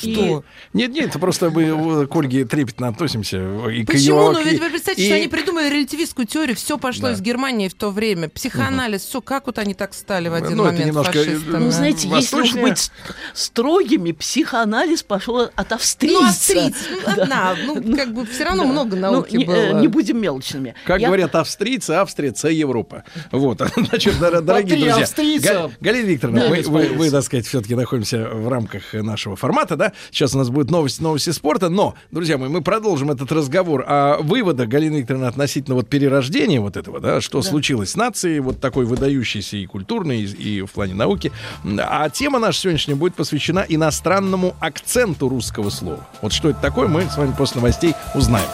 Что? 0.00 0.44
Нет, 0.72 0.90
нет, 0.92 1.06
это 1.10 1.18
просто 1.18 1.50
мы 1.50 1.62
э, 2.02 2.06
к 2.06 2.16
Ольге 2.16 2.44
трепетно 2.44 2.88
относимся. 2.88 3.36
И 3.70 3.84
к 3.84 3.88
Почему? 3.92 4.20
её- 4.20 4.32
Ну 4.32 4.42
ведь 4.44 4.54
и- 4.54 4.60
вы 4.60 4.70
представьте, 4.70 5.02
и- 5.02 5.06
что 5.06 5.14
они 5.16 5.28
придумали 5.28 5.68
релятивистскую 5.70 6.26
теорию, 6.26 6.56
все 6.56 6.78
пошло 6.78 7.08
Да. 7.08 7.12
из 7.14 7.20
Германии 7.20 7.68
в 7.68 7.74
то 7.74 7.90
время. 7.90 8.28
Психоанализ, 8.28 9.02
все, 9.02 9.20
как 9.20 9.46
вот 9.46 9.58
они 9.58 9.74
так 9.74 9.94
стали 9.94 10.28
в 10.28 10.34
один 10.34 10.56
Ну, 10.56 10.64
это 10.64 10.72
момент 10.72 10.86
немножко, 10.86 11.18
э, 11.18 11.24
фашистами? 11.24 11.64
Ну, 11.64 11.70
знаете, 11.70 12.08
если 12.08 12.16
уж 12.36 12.42
Восточная- 12.42 12.62
быть 12.62 12.78
ст- 12.78 12.92
строгими, 13.34 14.12
психоанализ 14.12 15.02
пошел 15.02 15.48
от 15.54 15.72
австрийца. 15.72 16.20
Ну, 16.20 16.28
австрийцы, 16.28 16.78
ну, 17.06 17.12
одна, 17.22 17.56
ну, 17.66 17.96
как 17.96 18.12
бы 18.14 18.26
все 18.26 18.44
равно 18.44 18.64
Да. 18.64 18.68
много 18.70 18.96
Ну, 18.96 19.02
науки 19.02 19.36
не, 19.36 19.44
э, 19.44 19.46
было. 19.46 19.80
не 19.80 19.88
будем 19.88 20.20
мелочными. 20.20 20.74
Как 20.86 21.00
Я- 21.00 21.06
говорят 21.08 21.34
австрийцы, 21.34 21.92
Австрия, 21.94 22.32
це 22.32 22.52
Европа. 22.54 23.02
Вот, 23.32 23.60
значит, 23.76 24.14
дор- 24.20 24.40
дорогие 24.42 24.76
друзья. 24.76 24.96
австрийца. 24.96 25.52
Га- 25.52 25.70
Галина 25.80 26.06
Викторовна, 26.06 26.40
Да, 26.40 26.48
вы, 26.48 26.62
вы, 26.62 26.88
вы, 26.96 27.10
так 27.10 27.22
сказать, 27.24 27.46
все-таки 27.46 27.74
находимся 27.74 28.28
в 28.32 28.48
рамках 28.48 28.94
нашего 28.94 29.36
формата, 29.36 29.76
да? 29.76 29.89
Сейчас 30.10 30.34
у 30.34 30.38
нас 30.38 30.50
будет 30.50 30.70
новости, 30.70 31.02
новости 31.02 31.30
спорта, 31.30 31.68
но, 31.68 31.94
друзья 32.10 32.38
мои, 32.38 32.48
мы 32.48 32.62
продолжим 32.62 33.10
этот 33.10 33.30
разговор 33.32 33.84
о 33.86 34.18
выводах 34.20 34.68
Галины 34.68 34.98
Викторовны 34.98 35.26
относительно 35.26 35.74
вот 35.76 35.88
перерождения 35.88 36.60
вот 36.60 36.76
этого, 36.76 37.00
да, 37.00 37.20
что 37.20 37.42
случилось 37.42 37.90
с 37.90 37.96
нацией, 37.96 38.40
вот 38.40 38.60
такой 38.60 38.84
выдающейся 38.84 39.56
и 39.56 39.66
культурной, 39.66 40.22
и, 40.22 40.58
и 40.58 40.62
в 40.62 40.70
плане 40.70 40.94
науки. 40.94 41.32
А 41.78 42.08
тема 42.10 42.38
наша 42.38 42.60
сегодняшняя 42.60 42.94
будет 42.94 43.14
посвящена 43.14 43.64
иностранному 43.68 44.54
акценту 44.60 45.28
русского 45.28 45.70
слова. 45.70 46.06
Вот 46.22 46.32
что 46.32 46.50
это 46.50 46.60
такое, 46.60 46.88
мы 46.88 47.02
с 47.02 47.16
вами 47.16 47.34
после 47.36 47.60
новостей 47.60 47.94
узнаем. 48.14 48.48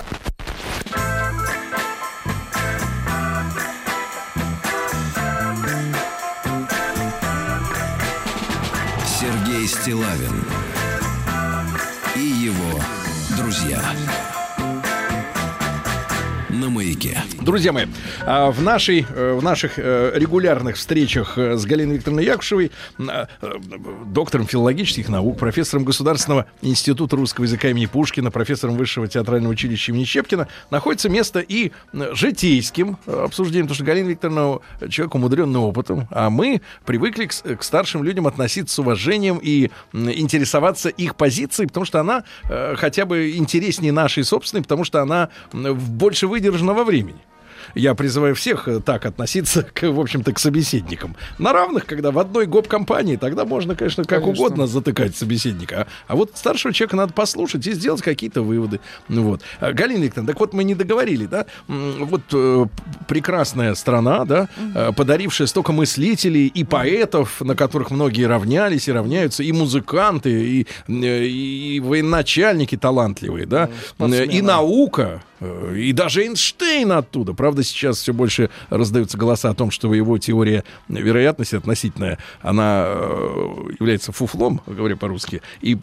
Сергей 9.19 9.67
Стилавин 9.67 10.45
Друзья 17.47 17.73
мои, 17.73 17.87
а, 18.23 18.51
в, 18.51 18.61
нашей, 18.61 19.07
э, 19.09 19.35
в 19.35 19.41
наших 19.41 19.75
э, 19.79 20.11
регулярных 20.17 20.75
встречах 20.75 21.39
э, 21.39 21.57
с 21.57 21.65
Галиной 21.65 21.95
Викторовной 21.95 22.25
Якушевой, 22.25 22.73
э, 22.99 23.27
доктором 24.07 24.49
филологических 24.49 25.09
наук, 25.09 25.39
профессором 25.39 25.85
Государственного 25.85 26.47
института 26.61 27.15
русского 27.15 27.45
языка 27.45 27.69
имени 27.69 27.87
Пушкина, 27.87 28.33
профессором 28.33 28.77
Высшего 28.77 29.07
театрального 29.07 29.53
училища 29.53 29.93
имени 29.93 30.03
Щепкина, 30.03 30.49
находится 30.73 31.09
место 31.09 31.39
и 31.39 31.71
житейским 31.93 32.99
обсуждением, 33.07 33.67
потому 33.67 33.77
что 33.77 33.85
Галина 33.85 34.09
Викторовна 34.09 34.59
человек 34.91 35.15
умудренный 35.15 35.61
опытом, 35.61 36.09
а 36.11 36.31
мы 36.31 36.63
привыкли 36.85 37.27
к, 37.27 37.59
к 37.59 37.63
старшим 37.63 38.03
людям 38.03 38.27
относиться 38.27 38.75
с 38.75 38.79
уважением 38.81 39.39
и 39.41 39.71
интересоваться 39.93 40.89
их 40.89 41.15
позицией, 41.15 41.69
потому 41.69 41.87
что 41.87 42.01
она 42.01 42.25
хотя 42.75 43.07
бы 43.07 43.37
интереснее 43.37 43.93
нашей 43.93 44.25
собственной, 44.25 44.65
потому 44.65 44.83
что 44.83 45.01
она 45.01 45.29
больше 45.53 46.27
выдержана 46.27 46.75
во 46.75 46.83
времени. 46.83 47.21
Я 47.75 47.95
призываю 47.95 48.35
всех 48.35 48.69
э, 48.69 48.81
так 48.81 49.07
относиться, 49.07 49.63
к, 49.63 49.83
в 49.89 50.01
общем-то, 50.01 50.33
к 50.33 50.39
собеседникам. 50.39 51.17
На 51.39 51.53
равных, 51.53 51.87
когда 51.87 52.11
в 52.11 52.19
одной 52.19 52.47
гоп-компании, 52.47 53.17
тогда 53.17 53.45
можно, 53.45 53.75
конечно, 53.75 54.05
как 54.05 54.23
Конечно. 54.23 54.45
угодно 54.45 54.67
затыкать 54.67 55.17
собеседника. 55.17 55.87
А, 56.07 56.17
вот 56.17 56.33
старшего 56.35 56.73
человека 56.73 56.97
надо 56.97 57.13
послушать 57.13 57.67
и 57.67 57.73
сделать 57.73 58.03
какие-то 58.03 58.43
выводы. 58.43 58.81
Ну 59.09 59.23
Вот. 59.23 59.43
А, 59.61 59.73
Галина 59.73 60.05
Викторовна, 60.05 60.33
так 60.33 60.41
вот 60.41 60.53
мы 60.53 60.65
не 60.65 60.75
договорили, 60.75 61.27
да? 61.27 61.47
Вот 61.69 62.23
э, 62.33 62.67
прекрасная 63.09 63.75
страна, 63.75 64.25
да, 64.25 64.49
э, 64.75 64.93
подарившая 64.97 65.47
столько 65.47 65.73
мыслителей 65.73 66.47
и 66.47 66.65
поэтов, 66.65 67.41
на 67.41 67.55
которых 67.55 67.91
многие 67.91 68.25
равнялись 68.27 68.89
и 68.89 68.93
равняются, 68.93 69.43
и 69.43 69.53
музыканты, 69.53 70.31
и, 70.31 70.67
э, 70.89 71.25
и 71.25 71.81
военачальники 71.81 72.77
талантливые, 72.77 73.47
да, 73.47 73.69
спортсмены. 73.89 74.33
и 74.33 74.43
наука, 74.43 75.23
э, 75.36 75.36
и 75.41 75.93
даже 75.93 76.23
Эйнштейн 76.23 76.93
оттуда. 76.93 77.33
Правда, 77.35 77.63
сейчас 77.63 77.99
все 77.99 78.13
больше 78.13 78.51
раздаются 78.71 79.19
голоса 79.19 79.51
о 79.51 79.55
том, 79.55 79.71
что 79.71 79.93
его 79.93 80.19
теория 80.19 80.65
вероятности 80.89 81.57
относительная, 81.57 82.19
она 82.41 82.85
э, 82.87 83.57
является 83.79 84.13
фуфлом, 84.13 84.61
говоря 84.67 84.97
по-русски, 84.97 85.43
и, 85.61 85.73
и, 85.73 85.73
и 85.73 85.77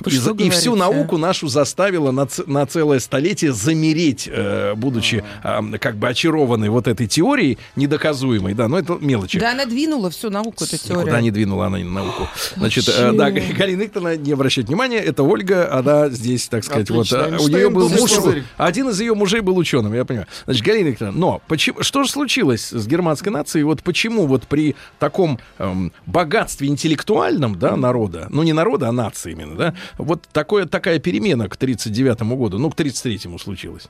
всю 0.49 0.73
говорите? 0.73 0.75
науку 0.75 1.17
нашу 1.17 1.47
заставила 1.47 2.11
на, 2.11 2.27
на 2.47 2.65
целое 2.65 2.99
столетие 2.99 3.53
замереть, 3.53 4.29
э, 4.31 4.73
будучи 4.75 5.23
э, 5.43 5.77
как 5.79 5.97
бы 5.97 6.07
очарованной 6.07 6.69
вот 6.69 6.87
этой 6.87 7.07
теорией 7.07 7.57
недоказуемой. 7.75 8.53
Да, 8.53 8.67
но 8.67 8.79
это 8.79 8.97
мелочи. 8.99 9.39
Да, 9.39 9.51
она 9.51 9.65
двинула 9.65 10.09
всю 10.09 10.29
науку, 10.29 10.63
эта 10.63 10.77
теория. 10.77 11.01
Никуда 11.01 11.21
не 11.21 11.31
двинула 11.31 11.67
она 11.67 11.79
науку. 11.79 12.27
Значит, 12.55 12.89
э, 12.89 13.11
да, 13.13 13.29
Галина 13.31 13.81
Викторовна, 13.81 14.17
не 14.17 14.31
обращайте 14.31 14.67
внимания, 14.67 14.97
это 14.97 15.23
Ольга, 15.23 15.71
она 15.71 16.09
здесь, 16.09 16.47
так 16.47 16.63
сказать, 16.63 16.89
Отлично. 16.89 17.17
вот, 17.19 17.27
э, 17.27 17.35
у 17.35 17.47
Эйнштейн 17.47 17.57
нее 17.57 17.69
был 17.69 17.89
муж, 17.89 18.11
один 18.57 18.89
из 18.89 18.99
ее 18.99 19.13
мужей 19.13 19.41
был 19.43 19.57
ученым, 19.57 19.93
я 19.93 20.05
понимаю. 20.05 20.27
Значит, 20.45 20.63
Галина 20.63 20.87
Викторовна, 20.89 21.19
но 21.19 21.41
почему, 21.47 21.83
что 21.83 22.03
же 22.03 22.09
случилось 22.09 22.69
с 22.69 22.87
германской 22.87 23.31
нацией? 23.31 23.63
Вот 23.63 23.83
почему 23.83 24.25
вот 24.25 24.47
при 24.47 24.75
таком 24.99 25.39
эм, 25.57 25.91
богатстве 26.05 26.67
интеллектуальном, 26.67 27.57
да, 27.59 27.75
народа, 27.75 28.27
ну 28.29 28.43
не 28.43 28.53
народа, 28.53 28.89
а 28.89 28.91
нации 28.91 29.31
именно, 29.31 29.55
да, 29.55 29.75
вот 29.97 30.23
такое, 30.31 30.65
такая 30.65 30.99
перемена 30.99 31.49
к 31.49 31.57
39 31.57 32.21
году, 32.21 32.57
ну 32.57 32.69
к 32.71 32.75
33-му 32.75 33.39
случилась. 33.39 33.87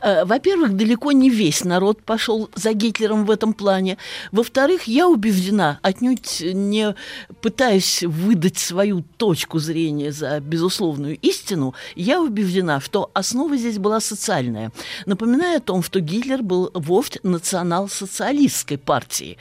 Э, 0.00 0.24
Во-первых, 0.24 0.76
далеко 0.76 1.12
не 1.12 1.30
весь 1.30 1.64
народ 1.64 2.02
пошел 2.02 2.50
за 2.54 2.72
Гитлером 2.72 3.24
в 3.24 3.30
этом 3.30 3.52
плане. 3.52 3.98
Во-вторых, 4.32 4.84
я 4.84 5.08
убеждена, 5.08 5.78
отнюдь 5.82 6.42
не 6.42 6.94
пытаясь 7.40 8.02
выдать 8.02 8.58
свою 8.58 9.02
точку 9.16 9.58
зрения 9.58 10.12
за 10.12 10.40
безусловную 10.40 11.16
истину, 11.18 11.74
я 11.94 12.20
убеждена, 12.20 12.80
что 12.80 13.10
основа 13.14 13.56
здесь 13.56 13.78
была 13.78 14.00
социальная. 14.00 14.70
Напоминаю 15.06 15.58
о 15.58 15.60
том, 15.60 15.82
что 15.82 16.00
Гитлер 16.00 16.42
был 16.42 16.70
вождь 16.74 17.18
национал-социалистской 17.22 18.78
партии. 18.78 19.38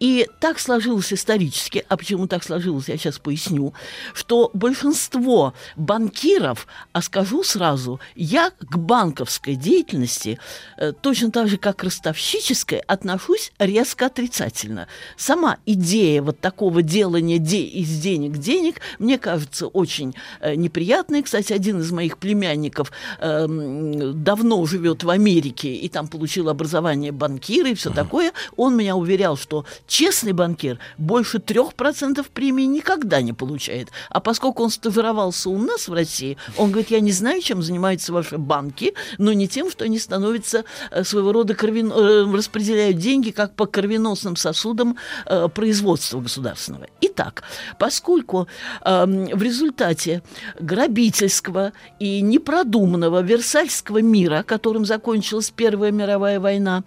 И 0.00 0.28
так 0.40 0.58
сложилось 0.58 1.12
исторически, 1.12 1.84
а 1.88 1.96
почему 1.96 2.26
так 2.26 2.44
сложилось, 2.44 2.88
я 2.88 2.96
сейчас 2.96 3.18
поясню, 3.18 3.74
что 4.14 4.50
большинство 4.54 5.54
банкиров, 5.76 6.66
а 6.92 7.02
скажу 7.02 7.42
сразу, 7.42 8.00
я 8.14 8.50
к 8.50 8.76
банковской 8.76 9.54
деятельности 9.54 10.38
э, 10.76 10.92
точно 10.92 11.30
так 11.30 11.48
же, 11.48 11.56
как 11.58 11.76
к 11.76 11.84
ростовщической, 11.84 12.78
отношусь 12.78 13.52
резко 13.58 14.06
отрицательно. 14.06 14.88
Сама 15.16 15.58
идея 15.66 16.22
вот 16.22 16.40
такого 16.40 16.82
делания 16.82 17.38
де 17.38 17.62
из 17.62 17.98
денег 18.00 18.38
денег 18.38 18.80
мне 18.98 19.18
кажется 19.18 19.66
очень 19.66 20.14
э, 20.40 20.54
неприятной. 20.54 21.22
Кстати, 21.22 21.52
один 21.52 21.80
из 21.80 21.92
моих 21.92 22.18
племянников 22.18 22.92
э, 23.18 23.46
давно 23.46 24.60
живет 24.66 25.04
в 25.04 25.10
Америке 25.10 25.74
и 25.74 25.88
там 25.88 26.08
получил 26.08 26.48
образование 26.48 27.12
банкира 27.12 27.70
и 27.70 27.74
все 27.74 27.90
такое. 27.90 28.32
Он 28.56 28.76
меня 28.76 28.96
уверял, 28.96 29.36
что 29.36 29.64
честный 29.86 30.32
банкир 30.32 30.78
больше 30.98 31.38
трех 31.38 31.74
процентов 31.74 32.28
премии 32.28 32.64
никогда 32.64 33.22
не 33.22 33.32
получает. 33.32 33.88
А 34.10 34.20
поскольку 34.20 34.62
он 34.62 34.70
стажировался 34.70 35.50
у 35.50 35.58
нас 35.58 35.88
в 35.88 35.92
России, 35.92 36.36
он 36.56 36.70
говорит, 36.70 36.90
я 36.90 37.00
не 37.00 37.12
знаю, 37.12 37.40
чем 37.42 37.62
занимаются 37.62 38.12
ваши 38.12 38.38
банки, 38.38 38.94
но 39.18 39.32
не 39.32 39.48
тем, 39.48 39.70
что 39.70 39.84
они 39.84 39.98
становятся 39.98 40.64
э, 40.90 41.04
своего 41.04 41.32
рода 41.32 41.54
кровен... 41.54 41.92
Э, 41.92 42.24
распределяют 42.34 42.98
деньги 42.98 43.30
как 43.30 43.54
по 43.54 43.66
кровеносным 43.66 44.36
сосудам 44.36 44.96
э, 45.26 45.48
производства 45.48 46.20
государственного. 46.20 46.86
Итак, 47.00 47.44
поскольку 47.78 48.48
э, 48.84 49.06
в 49.06 49.42
результате 49.42 50.22
грабительского 50.60 51.72
и 51.98 52.20
непродуманного 52.20 53.22
Версальского 53.22 54.02
мира, 54.02 54.44
которым 54.56 54.86
закончилась 54.86 55.52
Первая 55.54 55.92
мировая 55.92 56.40
война, 56.40 56.82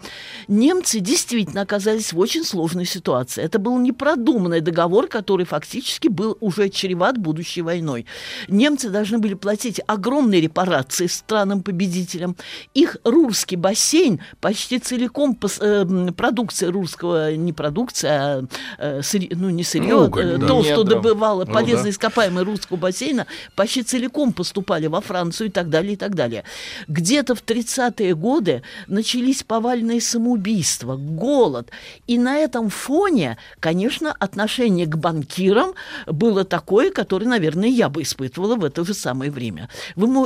немцы 0.47 0.99
действительно 0.99 1.61
оказались 1.61 2.13
в 2.13 2.19
очень 2.19 2.43
сложной 2.43 2.85
ситуации. 2.85 3.43
Это 3.43 3.59
был 3.59 3.77
непродуманный 3.77 4.59
договор, 4.61 5.07
который 5.07 5.45
фактически 5.45 6.07
был 6.07 6.35
уже 6.39 6.69
чреват 6.69 7.19
будущей 7.19 7.61
войной. 7.61 8.07
Немцы 8.47 8.89
должны 8.89 9.19
были 9.19 9.35
платить 9.35 9.81
огромные 9.85 10.41
репарации 10.41 11.05
странам-победителям. 11.05 12.35
Их 12.73 12.97
Рурский 13.03 13.57
бассейн 13.57 14.19
почти 14.41 14.79
целиком 14.79 15.37
э, 15.61 16.11
продукция 16.17 16.71
русского, 16.71 17.35
не 17.35 17.53
продукция, 17.53 18.11
а 18.11 18.43
э, 18.79 19.01
сырье, 19.03 19.29
ну 19.35 19.51
не 19.51 19.63
сырье, 19.63 19.93
Ну, 19.93 20.07
э, 20.07 20.09
конечно, 20.09 20.47
то, 20.47 20.63
да. 20.63 20.71
что 20.71 20.83
добывало 20.83 21.45
Ну, 21.45 21.53
полезные 21.53 21.83
да. 21.83 21.89
ископаемые 21.91 22.43
русского 22.45 22.77
бассейна, 22.77 23.27
почти 23.55 23.83
целиком 23.83 24.33
поступали 24.33 24.87
во 24.87 25.01
Францию 25.01 25.49
и 25.49 25.51
так 25.51 25.69
далее, 25.69 25.93
и 25.93 25.97
так 25.97 26.15
далее. 26.15 26.43
Где-то 26.87 27.35
в 27.35 27.41
30-е 27.59 28.15
годы 28.15 28.61
начались 28.87 29.43
повальные 29.43 30.01
самоубийства, 30.01 30.95
голод. 30.95 31.69
И 32.07 32.17
на 32.17 32.37
этом 32.37 32.69
фоне, 32.69 33.37
конечно, 33.59 34.11
отношение 34.11 34.85
к 34.85 34.97
банкирам 34.97 35.73
было 36.07 36.45
такое, 36.45 36.91
которое, 36.91 37.25
наверное, 37.25 37.69
я 37.69 37.89
бы 37.89 38.01
испытывала 38.01 38.55
в 38.55 38.63
это 38.63 38.85
же 38.85 38.93
самое 38.93 39.31
время. 39.31 39.69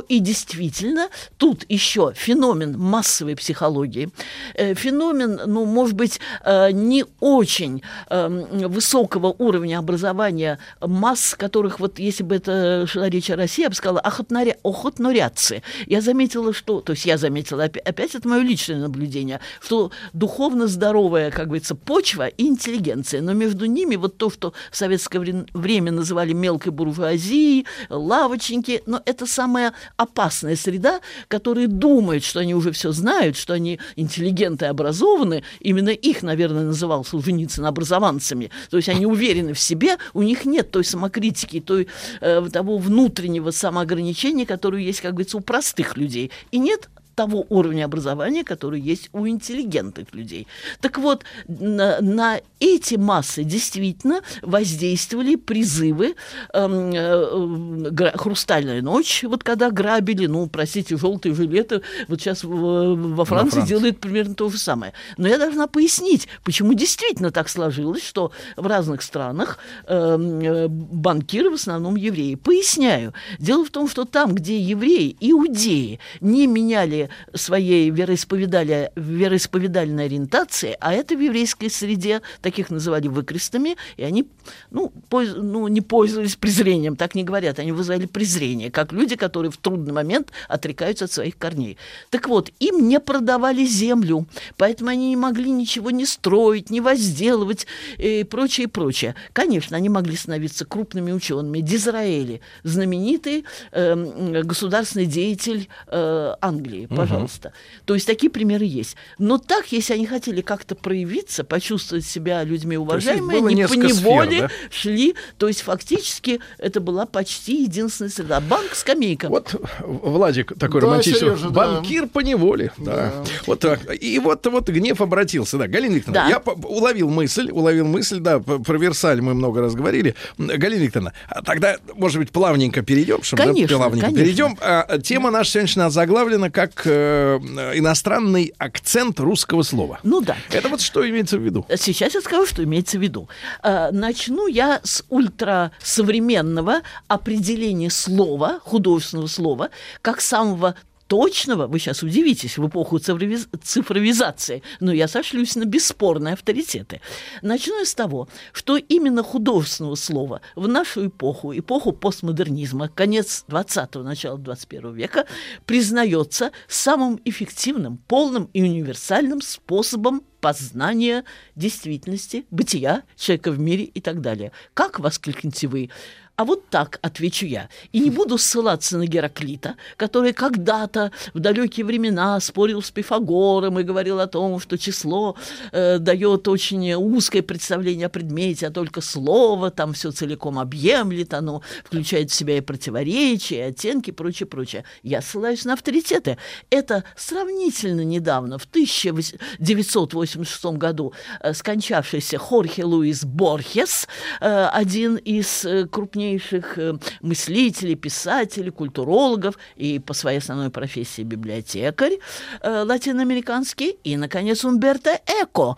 И 0.07 0.19
действительно, 0.19 1.09
тут 1.37 1.65
еще 1.69 2.13
феномен 2.15 2.77
массовой 2.79 3.35
психологии, 3.35 4.09
э, 4.55 4.73
феномен, 4.73 5.41
ну, 5.45 5.65
может 5.65 5.95
быть, 5.95 6.19
э, 6.45 6.71
не 6.71 7.05
очень 7.19 7.81
э, 8.09 8.67
высокого 8.67 9.35
уровня 9.37 9.79
образования 9.79 10.59
масс, 10.81 11.35
которых, 11.35 11.79
вот 11.79 11.99
если 11.99 12.23
бы 12.23 12.35
это 12.35 12.85
шла 12.87 13.09
речь 13.09 13.29
о 13.29 13.35
России, 13.35 13.63
я 13.63 13.69
бы 13.69 13.75
сказала, 13.75 13.99
охотноря... 13.99 14.57
охотнорядцы. 14.63 15.63
Я 15.87 16.01
заметила, 16.01 16.53
что... 16.53 16.81
То 16.81 16.93
есть 16.93 17.05
я 17.05 17.17
заметила, 17.23 17.65
опя- 17.67 17.79
опять 17.79 18.15
это 18.15 18.27
мое 18.27 18.41
личное 18.41 18.77
наблюдение, 18.79 19.39
что 19.61 19.91
духовно 20.11 20.67
здоровая, 20.67 21.31
как 21.31 21.45
говорится, 21.45 21.73
почва 21.73 22.27
и 22.27 22.43
интеллигенция, 22.47 23.21
но 23.21 23.31
между 23.33 23.65
ними 23.65 23.95
вот 23.95 24.17
то, 24.17 24.29
что 24.29 24.53
в 24.71 24.75
советское 24.75 25.19
вре- 25.19 25.45
время 25.53 25.93
называли 25.93 26.33
мелкой 26.33 26.73
буржуазией, 26.73 27.65
лавочники, 27.89 28.83
но 28.85 29.01
это 29.05 29.25
самая 29.25 29.71
опасная 29.95 30.57
среда, 30.57 30.99
которые 31.29 31.67
думают, 31.67 32.25
что 32.25 32.41
они 32.41 32.53
уже 32.55 32.71
все 32.73 32.91
знают, 32.91 33.37
что 33.37 33.53
они 33.53 33.79
интеллигенты 33.95 34.65
образованы, 34.65 35.43
именно 35.61 35.89
их, 35.89 36.23
наверное, 36.23 36.65
называл 36.65 37.05
Солженицын 37.05 37.65
образованцами. 37.65 38.51
То 38.69 38.75
есть 38.77 38.89
они 38.89 39.05
уверены 39.05 39.53
в 39.53 39.59
себе, 39.59 39.97
у 40.13 40.23
них 40.23 40.43
нет 40.43 40.71
той 40.71 40.83
самокритики, 40.83 41.61
той, 41.61 41.87
э, 42.19 42.49
того 42.51 42.77
внутреннего 42.77 43.51
самоограничения, 43.51 44.45
которое 44.45 44.83
есть, 44.83 44.99
как 44.99 45.11
говорится, 45.11 45.37
у 45.37 45.41
простых 45.41 45.95
людей. 45.95 46.31
И 46.51 46.59
нет 46.59 46.89
того 47.15 47.45
уровня 47.49 47.85
образования, 47.85 48.43
который 48.43 48.79
есть 48.81 49.09
у 49.13 49.27
интеллигентных 49.27 50.13
людей. 50.13 50.47
Так 50.81 50.97
вот, 50.97 51.23
на, 51.47 51.99
на 52.01 52.39
эти 52.59 52.95
массы 52.95 53.43
действительно 53.43 54.21
воздействовали 54.41 55.35
призывы 55.35 56.15
эм, 56.53 56.91
э, 56.93 57.89
гра- 57.91 58.13
«Хрустальная 58.15 58.81
ночь», 58.81 59.23
вот 59.23 59.43
когда 59.43 59.69
грабили, 59.69 60.25
ну, 60.27 60.47
простите, 60.47 60.97
желтые 60.97 61.35
жилеты, 61.35 61.81
вот 62.07 62.21
сейчас 62.21 62.43
в- 62.43 62.49
во 62.95 63.25
Франции 63.25 63.57
Франции. 63.57 63.69
делают 63.69 63.99
примерно 63.99 64.35
то 64.35 64.49
же 64.49 64.57
самое. 64.57 64.93
Но 65.17 65.27
я 65.27 65.37
должна 65.37 65.67
пояснить, 65.67 66.27
почему 66.43 66.73
действительно 66.73 67.31
так 67.31 67.49
сложилось, 67.49 68.03
что 68.05 68.31
в 68.55 68.65
разных 68.65 69.01
странах 69.01 69.59
эм, 69.87 70.39
э, 70.39 70.67
банкиры 70.67 71.49
в 71.49 71.55
основном 71.55 71.95
евреи. 71.95 72.35
Поясняю. 72.35 73.13
Дело 73.39 73.65
в 73.65 73.69
том, 73.69 73.87
что 73.89 74.05
там, 74.05 74.33
где 74.33 74.57
евреи, 74.59 75.15
иудеи 75.19 75.99
не 76.21 76.47
меняли 76.47 77.02
своей 77.33 77.89
вероисповедали- 77.89 78.91
вероисповедальной 78.95 80.05
ориентации, 80.05 80.75
а 80.79 80.93
это 80.93 81.15
в 81.15 81.19
еврейской 81.19 81.69
среде, 81.69 82.21
таких 82.41 82.69
называли 82.69 83.07
выкрестами, 83.07 83.77
и 83.97 84.03
они 84.03 84.27
ну, 84.71 84.91
польз- 85.09 85.35
ну, 85.35 85.67
не 85.67 85.81
пользовались 85.81 86.35
презрением, 86.35 86.95
так 86.95 87.15
не 87.15 87.23
говорят, 87.23 87.59
они 87.59 87.71
вызвали 87.71 88.05
презрение, 88.05 88.71
как 88.71 88.91
люди, 88.91 89.15
которые 89.15 89.51
в 89.51 89.57
трудный 89.57 89.93
момент 89.93 90.31
отрекаются 90.47 91.05
от 91.05 91.11
своих 91.11 91.37
корней. 91.37 91.77
Так 92.09 92.27
вот, 92.27 92.51
им 92.59 92.87
не 92.87 92.99
продавали 92.99 93.65
землю, 93.65 94.25
поэтому 94.57 94.89
они 94.89 95.09
не 95.09 95.15
могли 95.15 95.51
ничего 95.51 95.91
не 95.91 96.05
строить, 96.05 96.69
не 96.69 96.81
возделывать 96.81 97.67
и 97.97 98.23
прочее, 98.23 98.65
и 98.65 98.67
прочее. 98.67 99.15
Конечно, 99.33 99.77
они 99.77 99.89
могли 99.89 100.15
становиться 100.15 100.65
крупными 100.65 101.11
учеными. 101.11 101.59
Дизраэли, 101.59 102.41
знаменитый 102.63 103.45
эм, 103.71 104.33
государственный 104.43 105.05
деятель 105.05 105.67
э, 105.87 106.35
Англии, 106.41 106.87
пожалуйста. 106.95 107.53
То 107.85 107.93
есть 107.93 108.05
такие 108.07 108.29
примеры 108.29 108.65
есть. 108.65 108.95
Но 109.17 109.37
так, 109.37 109.71
если 109.71 109.93
они 109.93 110.05
хотели 110.05 110.41
как-то 110.41 110.75
проявиться, 110.75 111.43
почувствовать 111.43 112.05
себя 112.05 112.43
людьми 112.43 112.77
уважаемыми, 112.77 113.37
они 113.45 113.55
несколько 113.55 113.89
сфер, 113.89 114.03
поневоле 114.03 114.39
да? 114.41 114.49
шли. 114.71 115.15
То 115.37 115.47
есть 115.47 115.61
фактически 115.61 116.39
это 116.57 116.79
была 116.79 117.05
почти 117.05 117.63
единственная 117.63 118.09
среда. 118.11 118.39
Банк, 118.39 118.73
скамейка. 118.73 119.29
Вот 119.29 119.55
Владик 119.81 120.57
такой 120.57 120.81
Да, 120.81 120.87
романтичный. 120.87 121.19
Сережа, 121.19 121.49
да. 121.49 121.53
Банкир 121.75 122.07
по 122.07 122.19
неволе. 122.19 122.71
Да. 122.77 123.13
Вот 123.47 123.59
так. 123.59 123.79
И 124.01 124.19
вот, 124.19 124.45
вот 124.47 124.69
гнев 124.69 125.01
обратился. 125.01 125.57
Да, 125.57 125.67
Галина 125.67 125.95
Викторовна, 125.95 126.23
Да. 126.23 126.29
я 126.29 126.39
по- 126.39 126.51
уловил 126.67 127.09
мысль, 127.09 127.49
уловил 127.51 127.85
мысль, 127.87 128.19
да, 128.19 128.39
про 128.39 128.77
Версаль 128.77 129.21
мы 129.21 129.33
много 129.33 129.61
раз 129.61 129.73
говорили. 129.75 130.15
Галина 130.37 130.81
Викторовна, 130.83 131.13
а 131.27 131.41
тогда, 131.41 131.77
может 131.95 132.17
быть, 132.17 132.31
плавненько 132.31 132.81
перейдем, 132.81 133.23
чтобы 133.23 133.43
Конечно, 133.43 133.77
плавненько 133.77 134.05
конечно. 134.07 134.23
перейдем. 134.23 134.57
А, 134.61 134.99
тема 134.99 135.31
наша 135.31 135.51
сегодня 135.51 135.89
заглавлена 135.89 136.49
как 136.49 136.82
э, 136.85 137.37
иностранный 137.75 138.53
акцент 138.57 139.19
русского 139.19 139.63
слова. 139.63 139.99
Ну 140.03 140.21
да. 140.21 140.35
Это 140.49 140.69
вот 140.69 140.81
что 140.81 141.07
имеется 141.09 141.37
в 141.37 141.41
виду? 141.41 141.65
Сейчас 141.75 142.13
я 142.13 142.21
скажу, 142.21 142.45
что 142.45 142.63
имеется 142.63 142.97
в 142.97 143.01
виду. 143.01 143.27
Э, 143.63 143.89
Начну 143.91 144.47
я 144.47 144.79
с 144.83 145.03
ультрасовременного 145.09 146.81
определения 147.07 147.89
слова, 147.89 148.59
художественного 148.63 149.27
слова, 149.27 149.69
как 150.01 150.21
самого 150.21 150.75
точного, 151.07 151.67
вы 151.67 151.79
сейчас 151.79 152.03
удивитесь, 152.03 152.57
в 152.57 152.67
эпоху 152.67 152.97
цифровиз- 152.97 153.47
цифровизации, 153.61 154.63
но 154.79 154.91
я 154.91 155.07
сошлюсь 155.07 155.55
на 155.55 155.65
бесспорные 155.65 156.33
авторитеты. 156.33 157.01
Начну 157.41 157.79
я 157.79 157.85
с 157.85 157.93
того, 157.93 158.27
что 158.51 158.77
именно 158.77 159.23
художественного 159.23 159.95
слова 159.95 160.41
в 160.55 160.67
нашу 160.67 161.07
эпоху, 161.07 161.55
эпоху 161.57 161.91
постмодернизма, 161.91 162.89
конец 162.89 163.45
20-го, 163.47 164.03
начало 164.03 164.37
21 164.37 164.93
века, 164.93 165.25
признается 165.65 166.51
самым 166.67 167.19
эффективным, 167.25 167.97
полным 167.97 168.49
и 168.53 168.61
универсальным 168.61 169.41
способом 169.41 170.23
познания 170.43 171.23
действительности, 171.55 172.45
бытия 172.51 173.03
человека 173.15 173.51
в 173.51 173.59
мире 173.59 173.85
и 173.85 174.01
так 174.01 174.19
далее. 174.19 174.51
Как 174.73 174.99
воскликнете 174.99 175.67
вы? 175.67 175.89
А 176.35 176.45
вот 176.45 176.67
так 176.69 176.97
отвечу 177.03 177.45
я. 177.45 177.69
И 177.91 177.99
не 177.99 178.09
буду 178.09 178.39
ссылаться 178.39 178.97
на 178.97 179.05
Гераклита, 179.05 179.75
который 179.97 180.33
когда-то 180.33 181.11
в 181.35 181.39
далекие 181.39 181.85
времена 181.85 182.39
спорил 182.39 182.81
с 182.81 182.89
Пифагором 182.89 183.79
и 183.79 183.83
говорил 183.83 184.19
о 184.19 184.25
том, 184.25 184.59
что 184.59 184.79
число 184.79 185.35
э, 185.71 185.99
дает 185.99 186.47
очень 186.47 186.95
узкое 186.95 187.43
представление 187.43 188.07
о 188.07 188.09
предмете, 188.09 188.65
а 188.65 188.71
только 188.71 189.01
слово 189.01 189.69
там 189.69 189.93
все 189.93 190.09
целиком 190.09 190.57
объемлет, 190.57 191.35
оно 191.35 191.61
включает 191.85 192.31
в 192.31 192.33
себя 192.33 192.57
и 192.57 192.61
противоречия, 192.61 193.57
и 193.57 193.69
оттенки, 193.69 194.09
прочее, 194.09 194.47
прочее. 194.47 194.85
Я 195.03 195.21
ссылаюсь 195.21 195.65
на 195.65 195.73
авторитеты. 195.73 196.39
Это 196.71 197.03
сравнительно 197.15 198.01
недавно, 198.01 198.57
в 198.57 198.65
1986 198.65 200.65
году, 200.77 201.13
э, 201.41 201.53
скончавшийся 201.53 202.39
Хорхе 202.39 202.85
Луис 202.85 203.23
Борхес, 203.23 204.07
э, 204.41 204.65
один 204.65 205.17
из 205.17 205.63
э, 205.63 205.85
крупнейших 205.85 206.22
крупнейших 206.23 206.77
э, 206.77 206.93
мыслителей, 207.21 207.95
писателей, 207.95 208.71
культурологов 208.71 209.57
и 209.75 209.99
по 209.99 210.13
своей 210.13 210.39
основной 210.39 210.69
профессии 210.69 211.23
библиотекарь 211.23 212.19
э, 212.61 212.83
латиноамериканский, 212.83 213.97
и, 214.03 214.17
наконец, 214.17 214.63
Умберто 214.63 215.19
Эко, 215.41 215.75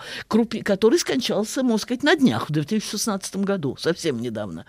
который 0.63 0.99
скончался, 0.99 1.63
можно 1.63 1.77
сказать, 1.79 2.03
на 2.03 2.15
днях, 2.15 2.49
в 2.49 2.53
2016 2.53 3.37
году, 3.37 3.75
совсем 3.79 4.21
недавно. 4.21 4.65